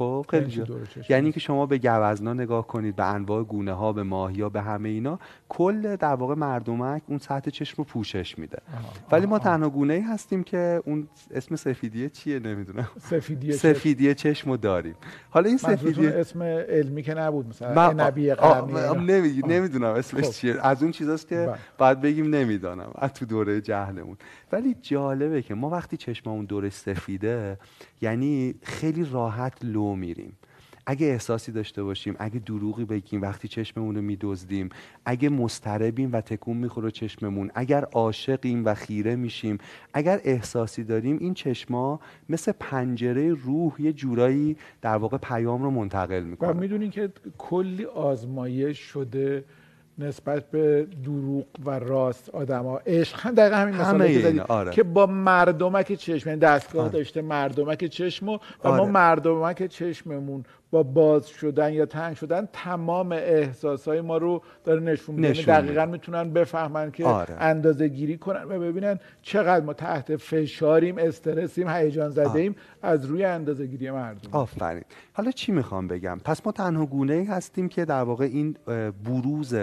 خب 0.00 0.26
خیلی 0.28 0.52
یعنی 0.52 0.64
جا. 0.64 0.76
یعنی 1.08 1.32
که 1.32 1.40
شما 1.40 1.66
به 1.66 1.78
گوزنا 1.78 2.32
نگاه 2.32 2.66
کنید 2.66 2.96
به 2.96 3.04
انواع 3.04 3.42
گونه 3.42 3.72
ها 3.72 3.92
به 3.92 4.02
ماهی 4.02 4.42
ها 4.42 4.48
به 4.48 4.60
همه 4.60 4.88
اینا 4.88 5.18
کل 5.48 5.96
در 5.96 6.14
واقع 6.14 6.34
مردمک 6.34 7.02
اون 7.06 7.18
سطح 7.18 7.50
چشم 7.50 7.74
رو 7.78 7.84
پوشش 7.84 8.38
میده 8.38 8.58
ولی 9.12 9.26
ما. 9.26 9.38
تنها 9.38 9.68
گونه 9.68 9.94
ای 9.94 10.00
هستیم 10.00 10.42
که 10.42 10.82
اون 10.86 11.08
اسم 11.30 11.56
سفیدیه 11.56 12.08
چیه 12.08 12.38
نمی‌دونم 12.38 12.88
سفیدی 13.00 13.48
چشم. 13.52 13.58
سفیدی 13.58 14.14
چشم 14.14 14.50
رو 14.50 14.56
داریم 14.56 14.94
حالا 15.30 15.48
این 15.48 15.58
منظورتون 15.64 15.92
سفیدی 15.92 16.06
اسم 16.06 16.42
علمی 16.42 17.02
که 17.02 17.14
نبود 17.14 17.46
مثلا 17.48 17.92
نبی. 17.92 18.32
نمی‌دونم 19.46 19.94
اسمش 19.94 20.24
خب. 20.24 20.30
چیه 20.30 20.66
از 20.66 20.82
اون 20.82 20.92
چیزاست 20.92 21.28
که 21.28 21.36
بله. 21.36 21.58
باید 21.78 22.00
بگیم 22.00 22.34
نمی‌دانم 22.34 22.90
از 22.94 23.12
تو 23.12 23.26
دوره 23.26 23.60
جهلمون 23.60 24.16
ولی 24.52 24.76
جالبه 24.82 25.42
که 25.42 25.54
ما 25.54 25.70
وقتی 25.70 25.96
چشممون 25.96 26.44
دورش 26.44 26.72
سفیده 26.72 27.58
یعنی 28.00 28.54
خیلی 28.62 29.04
راحت 29.04 29.64
لو 29.64 29.94
میریم. 29.94 30.36
اگه 30.86 31.06
احساسی 31.06 31.52
داشته 31.52 31.82
باشیم 31.82 32.16
اگه 32.18 32.38
دروغی 32.38 32.84
بگیم 32.84 33.22
وقتی 33.22 33.48
چشممون 33.48 33.94
رو 33.94 34.02
میدزدیم 34.02 34.68
اگه 35.04 35.28
مضطربیم 35.28 36.12
و 36.12 36.20
تکون 36.20 36.56
می‌خوره 36.56 36.90
چشممون 36.90 37.50
اگر 37.54 37.84
عاشقیم 37.84 38.64
و 38.64 38.74
خیره 38.74 39.16
میشیم 39.16 39.58
اگر 39.94 40.20
احساسی 40.24 40.84
داریم 40.84 41.18
این 41.20 41.34
چشما 41.34 42.00
مثل 42.28 42.52
پنجره 42.60 43.34
روح 43.34 43.82
یه 43.82 43.92
جورایی 43.92 44.56
در 44.82 44.96
واقع 44.96 45.18
پیام 45.18 45.62
رو 45.62 45.70
منتقل 45.70 46.22
و 46.22 46.24
می‌کنه 46.24 46.52
می‌دونین 46.52 46.90
که 46.90 47.12
کلی 47.38 47.84
آزمایش 47.84 48.78
شده 48.78 49.44
نسبت 50.00 50.50
به 50.50 50.86
دروغ 51.04 51.44
و 51.64 51.78
راست 51.78 52.28
آدما 52.28 52.76
عشق 52.76 53.20
هم 53.20 53.34
دقیقا 53.40 53.56
همین 53.56 53.74
همه 53.74 53.94
مثالی 53.94 54.14
که 54.14 54.28
زدی 54.28 54.40
آره. 54.40 54.70
که 54.70 54.82
با 54.82 55.06
مردمک 55.06 55.92
چشم 55.92 56.28
یعنی 56.28 56.40
دستگاه 56.40 56.82
آره. 56.82 56.92
داشته 56.92 57.22
مردمک 57.22 57.84
چشم 57.84 58.28
و, 58.28 58.38
و 58.64 58.68
ما 58.68 58.70
آره. 58.70 58.90
مردمک 58.90 59.66
چشممون 59.66 60.44
با 60.70 60.82
باز 60.82 61.28
شدن 61.28 61.72
یا 61.72 61.86
تنگ 61.86 62.16
شدن 62.16 62.48
تمام 62.52 63.12
احساسای 63.12 64.00
ما 64.00 64.16
رو 64.16 64.42
داره 64.64 64.80
نشون 64.80 65.14
میده. 65.14 65.28
یعنی. 65.28 65.42
دقیقا 65.42 65.86
می‌تونن 65.86 66.30
بفهمن 66.30 66.90
که 66.90 67.04
آره. 67.04 67.36
اندازه 67.40 67.88
گیری 67.88 68.18
کنن 68.18 68.42
و 68.42 68.58
ببینن 68.58 68.98
چقدر 69.22 69.64
ما 69.64 69.72
تحت 69.72 70.16
فشاریم 70.16 70.98
استرسیم 70.98 71.68
هیجان 71.68 72.10
زده 72.10 72.38
ایم 72.38 72.56
از 72.82 73.04
روی 73.04 73.24
اندازه 73.24 73.66
گیری 73.66 73.90
مردم. 73.90 74.30
آفرین. 74.32 74.84
حالا 75.12 75.30
چی 75.30 75.52
می‌خوام 75.52 75.88
بگم؟ 75.88 76.18
پس 76.24 76.46
ما 76.46 76.52
تنها 76.52 76.86
گونه 76.86 77.14
ای 77.14 77.24
هستیم 77.24 77.68
که 77.68 77.84
در 77.84 78.02
واقع 78.02 78.24
این 78.24 78.56
بروز 79.04 79.54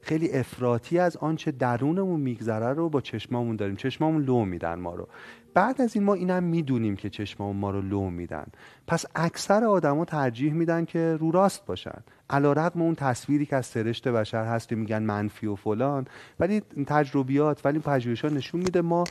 خیلی 0.00 0.32
افراطی 0.32 0.98
از 0.98 1.16
آنچه 1.16 1.50
درونمون 1.50 2.20
میگذره 2.20 2.72
رو 2.72 2.88
با 2.88 3.00
چشمامون 3.00 3.56
داریم. 3.56 3.76
چشمامون 3.76 4.22
لو 4.22 4.44
میدن 4.44 4.74
ما 4.74 4.94
رو. 4.94 5.08
بعد 5.54 5.80
از 5.80 5.96
این 5.96 6.04
ما 6.04 6.14
اینم 6.14 6.42
می‌دونیم 6.42 6.96
که 6.96 7.10
چشمامون 7.10 7.56
ما 7.56 7.70
رو 7.70 7.80
لو 7.80 8.10
میدن. 8.10 8.46
پس 8.86 9.06
اکثر 9.14 9.64
آدما 9.64 10.04
ترجیح 10.04 10.52
میدن 10.52 10.84
که 10.84 11.16
رو 11.20 11.30
راست 11.30 11.66
باشن. 11.66 12.00
علیرغم 12.30 12.82
اون 12.82 12.94
تصویری 12.94 13.46
که 13.46 13.56
از 13.56 13.66
سرشت 13.66 14.08
بشر 14.08 14.44
هست 14.44 14.68
که 14.68 14.76
میگن 14.76 15.02
منفی 15.02 15.46
و 15.46 15.54
فلان 15.54 16.06
ولی 16.40 16.60
تجربیات 16.86 17.66
ولی 17.66 17.78
پژوهش‌ها 17.78 18.28
نشون 18.28 18.60
میده 18.60 18.82
ما 18.82 19.04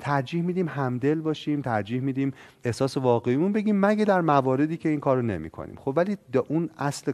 ترجیح 0.00 0.42
میدیم 0.42 0.68
همدل 0.68 1.20
باشیم 1.20 1.60
ترجیح 1.60 2.00
میدیم 2.00 2.32
احساس 2.64 2.96
واقعیمون 2.96 3.52
بگیم 3.52 3.80
مگه 3.80 4.04
در 4.04 4.20
مواردی 4.20 4.76
که 4.76 4.88
این 4.88 5.00
کارو 5.00 5.22
نمی‌کنیم. 5.22 5.76
خب 5.76 5.94
ولی 5.96 6.16
اون 6.48 6.70
اصل 6.78 7.12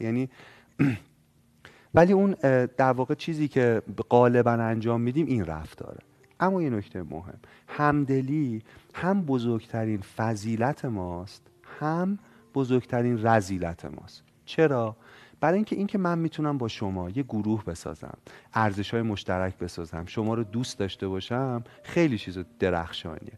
یعنی 0.00 0.28
ولی 1.94 2.12
اون 2.12 2.30
در 2.76 2.92
واقع 2.92 3.14
چیزی 3.14 3.48
که 3.48 3.82
غالبا 4.10 4.50
انجام 4.50 5.00
میدیم 5.00 5.26
این 5.26 5.44
رفتاره. 5.44 5.98
اما 6.40 6.62
یه 6.62 6.70
نکته 6.70 7.02
مهم. 7.02 7.38
همدلی 7.68 8.62
هم 8.94 9.22
بزرگترین 9.22 10.00
فضیلت 10.00 10.84
ماست 10.84 11.42
هم 11.80 12.18
بزرگترین 12.54 13.26
رذیلت 13.26 13.84
ماست. 13.84 14.22
چرا؟ 14.44 14.96
برای 15.40 15.54
اینکه 15.54 15.76
اینکه 15.76 15.98
من 15.98 16.18
می‌تونم 16.18 16.58
با 16.58 16.68
شما 16.68 17.10
یه 17.10 17.22
گروه 17.22 17.64
بسازم 17.64 18.18
ارزش 18.54 18.94
های 18.94 19.02
مشترک 19.02 19.58
بسازم 19.58 20.04
شما 20.06 20.34
رو 20.34 20.44
دوست 20.44 20.78
داشته 20.78 21.08
باشم 21.08 21.64
خیلی 21.82 22.18
چیز 22.18 22.38
درخشانیه. 22.58 23.32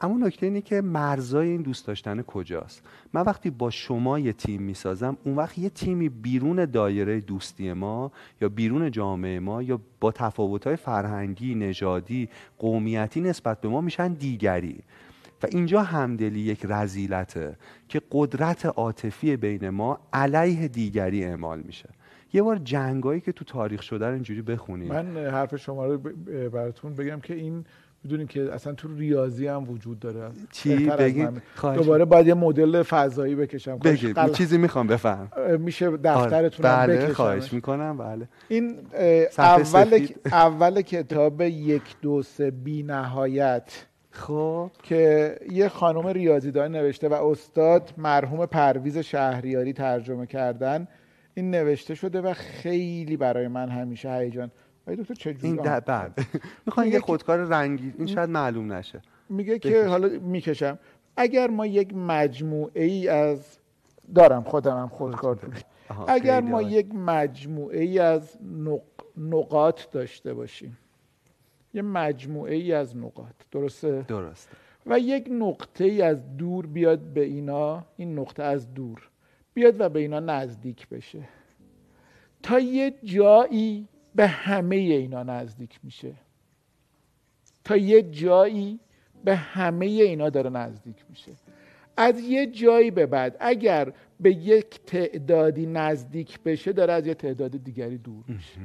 اما 0.00 0.26
نکته 0.26 0.46
اینه 0.46 0.60
که 0.60 0.80
مرزای 0.80 1.48
این 1.48 1.62
دوست 1.62 1.86
داشتن 1.86 2.22
کجاست؟ 2.22 2.82
من 3.12 3.22
وقتی 3.22 3.50
با 3.50 3.70
شما 3.70 4.18
یه 4.18 4.32
تیم 4.32 4.62
می‌سازم 4.62 5.16
اون 5.24 5.36
وقت 5.36 5.58
یه 5.58 5.70
تیمی 5.70 6.08
بیرون 6.08 6.64
دایره 6.64 7.20
دوستی 7.20 7.72
ما 7.72 8.12
یا 8.40 8.48
بیرون 8.48 8.90
جامعه 8.90 9.40
ما 9.40 9.62
یا 9.62 9.80
با 10.00 10.12
تفاوت‌های 10.12 10.76
فرهنگی 10.76 11.54
نژادی 11.54 12.28
قومیتی 12.58 13.20
نسبت 13.20 13.60
به 13.60 13.68
ما 13.68 13.80
میشن 13.80 14.12
دیگری. 14.12 14.78
و 15.42 15.46
اینجا 15.50 15.82
همدلی 15.82 16.40
یک 16.40 16.66
رزیلته 16.68 17.56
که 17.88 18.02
قدرت 18.12 18.66
عاطفی 18.66 19.36
بین 19.36 19.68
ما 19.68 19.98
علیه 20.12 20.68
دیگری 20.68 21.24
اعمال 21.24 21.60
میشه. 21.60 21.88
یه 22.32 22.42
بار 22.42 22.56
جنگایی 22.56 23.20
که 23.20 23.32
تو 23.32 23.44
تاریخ 23.44 23.82
شده 23.82 24.06
اینجوری 24.06 24.42
بخونید. 24.42 24.92
من 24.92 25.16
حرف 25.16 25.56
شما 25.56 25.86
رو 25.86 25.98
براتون 26.52 26.94
بگم 26.94 27.20
که 27.20 27.34
این 27.34 27.64
می‌دونین 28.04 28.26
که 28.26 28.52
اصلا 28.52 28.72
تو 28.72 28.88
ریاضی 28.96 29.46
هم 29.46 29.70
وجود 29.70 29.98
داره. 29.98 30.30
چی؟ 30.52 30.90
خواهش 31.54 31.78
دوباره 31.78 32.04
باید 32.04 32.26
یه 32.26 32.34
مدل 32.34 32.82
فضایی 32.82 33.34
بکشم. 33.34 33.78
بگید 33.78 34.18
قل- 34.18 34.32
چیزی 34.32 34.58
می‌خوام 34.58 34.86
بفهم. 34.86 35.30
میشه 35.58 35.86
آره. 35.86 35.96
دفترتون 35.96 36.66
هم 36.66 36.86
بله 36.86 36.96
بکشم 36.96 37.12
خواهش 37.12 37.52
می‌کنم. 37.52 37.98
بله. 37.98 38.28
این 38.48 38.78
اول 39.38 39.62
سفید. 39.64 40.20
اول 40.26 40.80
کتاب 40.80 41.40
یک 41.40 41.82
دو 42.02 42.22
سه 42.22 42.50
بی 42.50 42.82
نهایت. 42.82 43.86
خب. 44.10 44.70
که 44.82 45.36
یه 45.52 45.68
خانم 45.68 46.06
ریاضیدان 46.06 46.72
نوشته 46.72 47.08
و 47.08 47.12
استاد 47.12 47.92
مرحوم 47.98 48.46
پرویز 48.46 48.98
شهریاری 48.98 49.72
ترجمه 49.72 50.26
کردن. 50.26 50.88
این 51.34 51.50
نوشته 51.50 51.94
شده 51.94 52.20
و 52.20 52.34
خیلی 52.34 53.16
برای 53.16 53.48
من 53.48 53.68
همیشه 53.68 54.12
هیجان 54.12 54.50
ولی 54.86 54.96
دکتر 54.96 55.14
چجوری 55.14 55.46
این. 55.48 55.56
در 55.56 55.80
بعد. 55.80 56.18
می‌خوام 56.66 56.86
میگه 56.86 56.96
یه 56.96 57.00
خودکار 57.00 57.38
رنگی 57.38 57.94
این 57.98 58.06
شاید 58.06 58.30
معلوم 58.30 58.72
نشه. 58.72 59.02
میگه 59.28 59.58
که. 59.58 59.86
حالا 59.86 60.08
می‌کشم. 60.08 60.78
اگر 61.16 61.50
ما 61.50 61.66
یک 61.66 61.94
مجموعه 61.94 62.84
ای 62.84 63.08
از 63.08 63.58
دارم 64.14 64.42
خودم 64.42 64.78
هم 64.78 64.88
خودکار 64.88 65.38
اگر 66.08 66.40
ما. 66.40 66.62
یک 66.62 66.94
مجموعه 66.94 67.80
ای 67.80 67.98
از 67.98 68.38
نق... 68.42 68.80
نقاط 69.16 69.90
داشته 69.92 70.34
باشیم. 70.34 70.78
یه 71.74 71.82
مجموعه 71.82 72.54
ای 72.54 72.72
از 72.72 72.96
نقاط. 72.96 73.34
درسته؟ 73.50 74.04
درسته. 74.08 74.56
و 74.86 74.98
یک 74.98 75.28
نقطه 75.30 75.84
ای 75.84 76.02
از 76.02 76.36
دور 76.36 76.66
بیاد 76.66 76.98
به 76.98 77.24
اینا 77.24 77.84
این 77.96 78.18
نقطه 78.18 78.42
از 78.42 78.74
دور 78.74 79.08
بیاد 79.54 79.80
و 79.80 79.88
به 79.88 80.00
اینا 80.00 80.20
نزدیک 80.20 80.88
بشه. 80.88 81.28
تا 82.42 82.58
یه 82.58 82.94
جایی 83.04 83.88
به 84.16 84.26
همه 84.26 84.76
اینا 84.76 85.22
نزدیک 85.22 85.80
میشه. 85.82 86.12
تا 87.64 87.76
یه 87.76 88.02
جایی 88.02 88.80
به 89.24 89.36
همه 89.36 89.86
اینا 89.86 90.30
داره 90.30 90.50
نزدیک 90.50 90.96
میشه. 91.10 91.32
از 91.96 92.20
یه 92.20 92.46
جایی 92.46 92.90
به 92.90 93.06
بعد 93.06 93.36
اگر 93.40 93.92
به 94.20 94.32
یک 94.32 94.80
تعدادی 94.86 95.66
نزدیک 95.66 96.40
بشه 96.40 96.72
داره 96.72 96.92
از 96.92 97.06
یه 97.06 97.14
تعداد 97.14 97.64
دیگری 97.64 97.98
دور 97.98 98.24
میشه. 98.28 98.60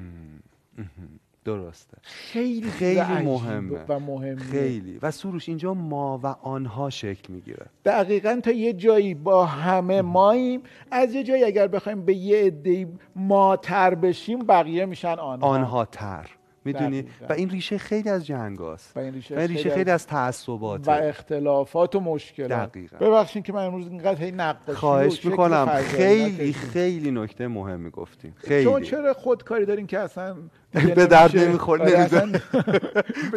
درسته. 1.45 1.97
خیلی 2.01 2.69
خیلی 2.69 3.01
مهمه. 3.01 3.79
و 3.87 3.99
مهمه 3.99 4.35
خیلی. 4.35 4.99
و 5.01 5.11
سروش 5.11 5.49
اینجا 5.49 5.73
ما 5.73 6.19
و 6.23 6.27
آنها 6.27 6.89
شکل 6.89 7.33
می‌گیره. 7.33 7.65
دقیقا 7.85 8.39
تا 8.43 8.51
یه 8.51 8.73
جایی 8.73 9.13
با 9.13 9.45
همه 9.45 10.01
ماییم. 10.01 10.61
از 10.91 11.13
یه 11.13 11.23
جایی 11.23 11.43
اگر 11.43 11.67
بخوایم 11.67 12.05
به 12.05 12.13
یه 12.13 12.45
عده 12.45 12.87
ماتر 13.15 13.95
بشیم 13.95 14.39
بقیه 14.39 14.85
میشن 14.85 15.13
آنها. 15.19 15.47
آنها 15.47 15.85
تر. 15.85 16.29
می‌دونی. 16.65 17.05
و 17.29 17.33
این 17.33 17.49
ریشه 17.49 17.77
خیلی 17.77 18.09
از 18.09 18.25
جنگ 18.25 18.59
هست 18.59 18.97
و 18.97 18.99
این 18.99 19.13
ریشه, 19.13 19.35
و 19.35 19.39
این 19.39 19.47
ریشه 19.47 19.69
خیلی 19.69 19.91
از 19.91 20.07
تعصبات 20.07 20.87
و 20.87 20.91
اختلافات 20.91 21.95
و 21.95 21.99
مشکلات. 21.99 22.71
دقیقاً. 22.71 22.97
ببخشید 22.97 23.43
که 23.43 23.53
من 23.53 23.65
امروز 23.65 23.87
اینقدر 23.87 24.23
هی 24.23 24.31
نقاشی 24.31 24.71
و 24.71 24.75
خواهش 24.75 25.25
می‌کنم. 25.25 25.67
خیلی. 25.67 26.53
خیلی 26.53 27.11
نکته 27.11 27.47
مهمی 27.47 27.89
گفتین 27.89 28.33
شما 28.41 28.73
خیلی 28.75 28.85
چرا 28.85 29.13
خودکاری 29.13 29.65
دارین 29.65 29.87
که 29.87 29.99
اصلا 29.99 30.35
به 30.73 31.07
درد؟ 31.07 31.37
نمی‌خوره،؟ 31.37 32.07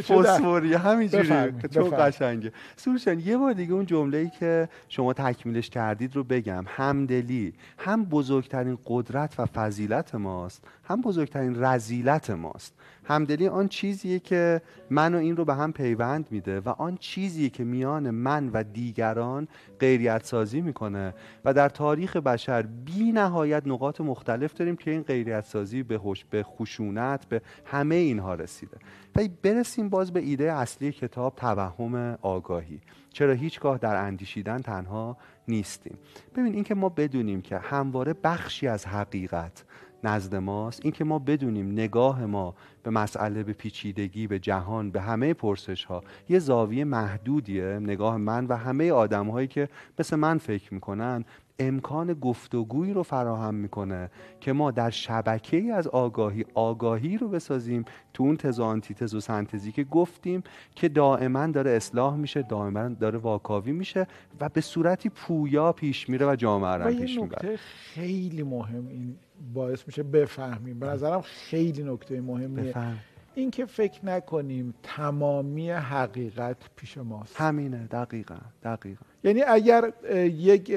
فسفوری 0.09 0.75
همینجوری 0.75 1.53
چون. 1.75 1.91
قشنگه 1.99 2.53
سروشان 2.77 3.21
یه 3.21 3.37
بار 3.37 3.53
دیگه 3.53 3.73
اون 3.73 3.87
جمله 3.87 4.19
ای 4.19 4.31
که 4.41 4.69
شما 4.89 5.13
تکمیلش 5.13 5.71
کردید 5.71 6.17
رو 6.17 6.25
بگم 6.25 6.65
همدلی 6.67 7.53
هم 7.79 8.05
بزرگترین 8.05 8.79
قدرت 8.87 9.35
و 9.41 9.47
فضیلت 9.47 10.15
ماست 10.15 10.65
هم 10.85 11.01
بزرگترین 11.01 11.65
رزیلت 11.65 12.31
ماست 12.31 12.75
همدلی 13.05 13.49
آن 13.49 13.69
چیزیه 13.69 14.19
که 14.19 14.61
من 14.91 15.15
و 15.15 15.19
این 15.19 15.37
رو 15.37 15.45
به 15.45 15.55
هم 15.55 15.73
پیوند 15.73 16.27
میده 16.31 16.61
و 16.61 16.69
آن 16.69 16.97
چیزیه 16.97 17.51
که 17.51 17.65
میان 17.65 18.11
من 18.11 18.51
و 18.53 18.63
دیگران 18.63 19.49
غیریت 19.81 20.25
سازی 20.25 20.61
می‌کنه 20.61 21.15
و 21.45 21.55
در 21.55 21.69
تاریخ 21.69 22.17
بشر 22.17 22.63
بی 22.63 23.13
نهایت 23.13 23.63
نقاط 23.67 24.01
مختلف 24.01 24.55
داریم 24.55 24.77
که 24.77 24.91
این 24.91 25.03
غیریت 25.03 25.45
سازی 25.45 25.83
به, 25.83 26.01
به 26.31 26.43
خشونت 26.43 27.24
به 27.27 27.43
همه 27.65 27.95
اینها 27.95 28.35
رسیده. 28.35 28.77
و 29.17 29.29
برسیم 29.43 29.89
باز 29.89 30.13
به 30.13 30.21
ایده 30.21 30.53
اصلی 30.53 30.93
کتاب 30.93 31.37
توهم 31.37 32.19
آگاهی. 32.23 32.81
چرا 33.13 33.33
هیچگاه 33.33 33.79
در 33.79 33.97
اندیشیدن 33.97 34.59
تنها 34.59 35.17
نیستیم. 35.49 35.99
ببین 36.37 36.55
اینکه 36.55 36.75
ما 36.75 36.89
بدونیم 36.89 37.43
که 37.43 37.59
همواره 37.59 38.13
بخشی 38.13 38.69
از 38.69 38.87
حقیقت 38.87 39.65
نزد 40.05 40.35
ماست 40.35 40.81
اینکه 40.83 41.05
ما 41.05 41.19
بدونیم 41.19 41.73
نگاه 41.73 42.27
ما 42.27 42.55
به 42.83 42.91
مسئله 42.91 43.43
به 43.43 43.53
پیچیدگی 43.53 44.27
به 44.27 44.39
جهان 44.39 44.91
به 44.91 45.01
همه 45.01 45.35
پرسش 45.35 45.85
ها 45.85 46.05
یه 46.29 46.39
زاویه 46.39 46.85
محدودیه. 46.85 47.65
نگاه 47.65 48.17
من 48.17 48.47
و 48.47 48.57
همه 48.57 48.93
آدم 48.93 49.29
هایی 49.29 49.49
که 49.49 49.69
مثل 49.99 50.17
من 50.17 50.39
فکر 50.39 50.75
می‌کنن 50.75 51.25
امکان 51.59 52.15
گفتگویی 52.15 52.93
رو 52.93 53.03
فراهم 53.03 53.55
می‌کنه 53.55 54.11
که 54.41 54.53
ما 54.53 54.71
در 54.71 54.91
شبکه 54.91 55.57
ای 55.57 55.71
از 55.71 55.89
آگاهی 55.89 56.45
آگاهی 56.55 57.19
رو 57.19 57.29
بسازیم 57.29 57.85
تو 58.15 58.23
اون 58.23 58.37
تز 58.37 58.61
و 58.61 58.65
آنتیتز 58.65 59.15
و 59.15 59.21
سنتزی 59.21 59.73
که 59.73 59.85
گفتیم 59.85 60.43
که 60.75 60.89
دائما 60.89 61.47
داره 61.47 61.71
اصلاح 61.71 62.17
میشه 62.17 62.43
دائما 62.43 62.89
داره 62.89 63.19
واکاوی 63.19 63.73
میشه 63.73 64.07
و 64.41 64.49
به 64.49 64.61
صورتی 64.61 65.09
پویا 65.09 65.73
پیش 65.73 66.09
میره 66.09 66.27
و 66.27 66.37
جامعه 66.37 66.75
رو 66.75 66.91
پیش 66.91 67.21
می‌بره. 67.21 67.57
خیلی 67.57 68.43
مهم 68.43 68.87
این 68.89 69.17
باعث 69.55 69.87
میشه 69.87 70.03
بفهمیم. 70.03 70.79
به 70.79 70.87
نظرم 70.87 71.21
خیلی 71.21 71.83
نکته 71.83 72.21
مهمیه. 72.21 72.65
بفهم. 72.65 72.99
این 73.35 73.51
که 73.51 73.65
فکر 73.65 74.07
نکنیم 74.07 74.75
تمامی 74.83 75.71
حقیقت 75.71 76.57
پیش 76.77 76.99
ماست. 76.99 77.41
همینه 77.41 77.87
دقیقا 77.87 78.37
دقیقا. 78.63 79.05
یعنی 79.25 79.43
اگر 79.43 79.93
یک 80.15 80.73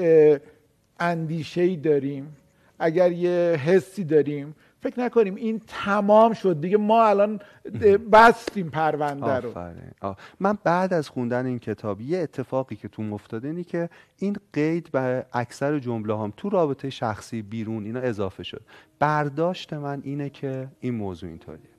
اندیشه 0.98 1.60
ای 1.60 1.76
داریم 1.76 2.36
اگر 2.78 3.12
یه 3.12 3.60
حسی 3.64 4.04
داریم 4.04 4.54
فکر 4.80 5.00
نکنیم 5.00 5.34
این 5.34 5.60
تمام 5.66 6.32
شد 6.32 6.60
دیگه 6.60 6.76
ما 6.76 7.06
الان 7.06 7.40
بستیم 8.12 8.70
پرونده 8.70 9.40
رو. 9.40 9.54
من 10.40 10.58
بعد 10.64 10.92
از 10.92 11.08
خوندن 11.08 11.46
این 11.46 11.58
کتاب 11.58 12.00
یه 12.00 12.18
اتفاقی 12.18 12.76
که 12.76 12.88
تو 12.88 13.14
افتاده 13.14 13.48
اینی 13.48 13.64
که 13.64 13.90
این 14.18 14.36
قید 14.52 14.90
به 14.90 15.26
اکثر 15.32 15.78
جمله 15.78 16.18
هم 16.18 16.32
تو 16.36 16.48
رابطه 16.48 16.90
شخصی 16.90 17.42
بیرون 17.42 17.84
اینا 17.84 18.00
اضافه 18.00 18.42
شد. 18.42 18.62
برداشت 18.98 19.72
من 19.72 20.00
اینه 20.04 20.30
که 20.30 20.68
این 20.80 20.94
موضوع 20.94 21.28
اینطوریه. 21.28 21.77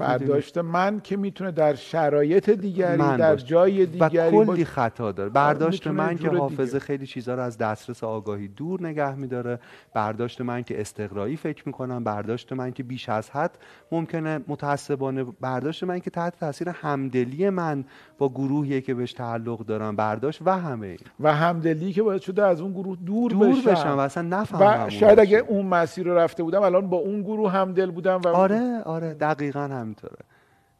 برداشت 0.00 0.58
من 0.58 1.00
که 1.00 1.16
می‌تونه 1.16 1.50
در 1.50 1.74
شرایط 1.74 2.50
دیگری 2.50 2.96
در 2.96 3.36
جای 3.36 3.86
دیگری 3.86 4.36
و 4.36 4.44
کلی 4.44 4.64
خطا 4.64 5.12
داره. 5.12 5.30
برداشت 5.30 5.86
من 5.86 6.16
که 6.16 6.28
حافظه 6.28 6.78
خیلی 6.78 7.06
چیزها 7.06 7.34
رو 7.34 7.42
از 7.42 7.58
دسترس 7.58 8.04
آگاهی 8.04 8.48
دور 8.48 8.82
نگه 8.82 9.14
میداره. 9.14 9.58
برداشت 9.94 10.40
من 10.40 10.62
که 10.62 10.80
استقرایی 10.80 11.36
فکر 11.36 11.62
می‌کنم. 11.66 12.04
برداشت 12.04 12.52
من 12.52 12.72
که 12.72 12.82
بیش 12.82 13.08
از 13.08 13.30
حد 13.30 13.58
ممکنه 13.92 14.40
متعصبانه. 14.48 15.24
برداشت 15.40 15.84
من 15.84 15.98
که 15.98 16.10
تحت 16.10 16.38
تاثیر 16.40 16.68
همدلی 16.68 17.50
من 17.50 17.84
با 18.18 18.28
گروهی 18.28 18.80
که 18.80 18.94
بهش 18.94 19.12
تعلق 19.12 19.58
دارم. 19.58 19.96
برداشت 19.96 20.42
و 20.44 20.58
همه 20.58 20.86
این. 20.86 20.98
و 21.20 21.34
همدلی 21.34 21.92
که 21.92 22.02
باید 22.02 22.20
شده 22.20 22.42
از 22.42 22.60
اون 22.60 22.72
گروه 22.72 22.96
دور, 23.06 23.30
دور 23.30 23.48
بشم, 23.48 23.70
بشم 23.70 23.94
و 23.96 23.98
اصلا 23.98 24.22
نفهمم 24.22 24.86
و 24.86 24.90
شاید 24.90 25.20
اگه 25.20 25.38
اون 25.38 25.66
مسیر 25.66 26.06
رو 26.06 26.18
رفته 26.18 26.42
بودم 26.42 26.62
الان 26.62 26.88
با 26.88 26.96
اون 26.96 27.22
گروه 27.22 27.52
همدل 27.52 27.90
بودم 27.90 28.20
و 28.24 28.28
آره 28.28 28.80
آره. 28.84 29.14
دقیقا 29.14 29.89
همینطوره. 29.90 30.24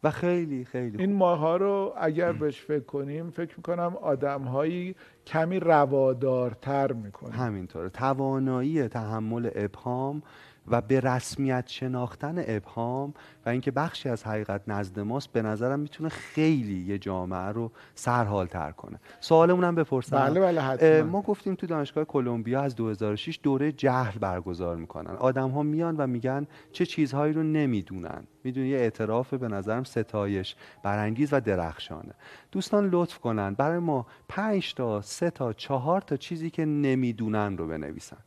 و 0.03 0.11
خیلی 0.11 0.65
خیلی 0.65 0.97
این 0.97 1.13
ماها 1.13 1.57
رو 1.57 1.93
اگر 1.97 2.31
بهش 2.31 2.61
فکر 2.61 2.83
کنیم 2.83 3.29
فکر 3.29 3.53
می‌کنم 3.57 3.95
آدم 4.01 4.41
هایی 4.41 4.95
کمی 5.27 5.59
روادارتر 5.59 6.91
می‌کنه 6.91 7.31
همینطوره. 7.31 7.89
توانایی 7.89 8.87
تحمل 8.87 9.49
ابهام 9.55 10.23
و 10.71 10.81
به 10.81 10.99
رسمیت 10.99 11.67
شناختن 11.67 12.43
ابهام 12.47 13.13
و 13.45 13.49
اینکه 13.49 13.71
بخشی 13.71 14.09
از 14.09 14.23
حقیقت 14.23 14.61
نزد 14.67 14.99
ماست 14.99 15.31
به 15.31 15.41
نظرم 15.41 15.79
می‌تونه 15.79 16.09
خیلی 16.09 16.79
یه 16.79 16.97
جامعه 16.97 17.49
رو 17.51 17.71
سرحال 17.95 18.47
تر 18.47 18.71
کنه. 18.71 18.99
سوالمون 19.19 19.63
هم 19.63 19.75
بپرسم. 19.75 20.17
بله 20.17 20.39
بله. 20.39 21.03
ما 21.03 21.21
گفتیم 21.21 21.55
تو 21.55 21.67
دانشگاه 21.67 22.05
کلمبیا 22.05 22.61
از 22.61 22.75
2006 22.75 23.39
دوره 23.43 23.71
جهل 23.71 24.19
برگزار 24.19 24.75
می‌کنن. 24.75 25.15
آدم 25.15 25.49
ها 25.49 25.63
میان 25.63 25.97
و 25.97 26.07
میگن 26.07 26.47
چه 26.71 26.85
چیزهایی 26.85 27.33
رو 27.33 27.43
نمی‌دونن. 27.43 28.23
می‌دونی 28.43 28.67
یه 28.67 28.77
اعتراف 28.77 29.33
به 29.33 29.47
نظرم 29.47 29.83
ستایش 29.83 30.55
برانگیز 30.83 31.33
و 31.33 31.39
درخشانه. 31.39 32.13
دوستان 32.51 32.89
لطف 32.89 33.17
کنن. 33.19 33.53
برای 33.53 33.79
ما 33.79 34.05
پنج 34.29 34.73
تا 34.73 35.01
سه 35.01 35.29
تا 35.29 35.53
چهار 35.53 36.01
تا 36.01 36.17
چیزی 36.17 36.49
که 36.49 36.65
نمی‌دونن 36.65 37.57
رو 37.57 37.67
بنویسن. 37.67 38.17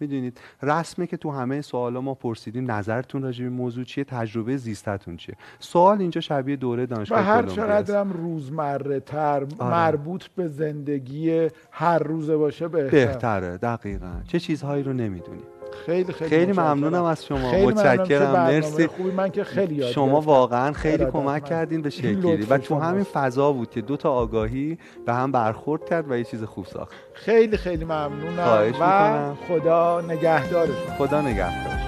می‌دونید. 0.00 0.40
رسمه 0.62 1.06
که 1.06 1.16
تو 1.16 1.30
همه 1.30 1.60
سوالا 1.60 2.00
ما 2.00 2.14
پرسیدیم 2.14 2.70
نظرتون 2.70 3.22
راجع 3.22 3.44
به 3.44 3.50
موضوع 3.50 3.84
چیه 3.84 4.04
تجربه 4.04 4.56
زیستتون 4.56 5.16
چیه؟ 5.16 5.36
سوال 5.58 6.00
اینجا 6.00 6.20
شبیه 6.20 6.56
دوره 6.56 6.86
دانشگاه 6.86 7.18
و 7.18 7.22
هر 7.22 7.42
چقدرم 7.42 8.12
روزمره 8.12 9.00
تر 9.00 9.46
آره. 9.58 9.70
مربوط 9.70 10.26
به 10.26 10.48
زندگی 10.48 11.48
هر 11.70 11.98
روزه 11.98 12.36
باشه 12.36 12.68
بهتر. 12.68 13.06
بهتره 13.06 13.56
دقیقا. 13.56 14.12
چه 14.28 14.40
چیزهایی 14.40 14.82
رو 14.82 14.92
نمی‌دونی. 14.92 15.42
خیلی 15.86 16.12
خیلی, 16.12 16.30
خیلی 16.30 16.52
ممنونم 16.52 17.04
از 17.04 17.26
شما. 17.26 17.52
متشکرم. 17.52 18.32
مرسی. 18.32 18.86
خوبی. 18.86 19.10
من 19.10 19.30
که 19.30 19.44
خیلی 19.44 19.74
یاد 19.74 19.90
شما 19.90 20.20
واقعا 20.20 20.72
خیلی 20.72 21.04
کمک 21.04 21.44
کردین 21.44 21.82
به 21.82 21.90
شکلی. 21.90 22.36
و 22.36 22.58
تو 22.58 22.78
همین 22.78 23.04
فضا 23.04 23.52
بود 23.52 23.70
که 23.70 23.80
دو 23.80 23.96
تا 23.96 24.10
آگاهی 24.10 24.78
به 25.06 25.14
هم 25.14 25.32
برخورد 25.32 25.84
کرد 25.84 26.10
و 26.10 26.16
یه 26.16 26.24
چیز 26.24 26.44
خوب 26.44 26.66
ساخت. 26.66 26.92
خیلی 27.14 27.56
خیلی 27.56 27.84
ممنونم 27.84 28.72
و 28.80 29.34
خدا 29.48 30.00
نگهدارتون. 30.00 30.96
خدا 30.98 31.20
نگهدار. 31.20 31.80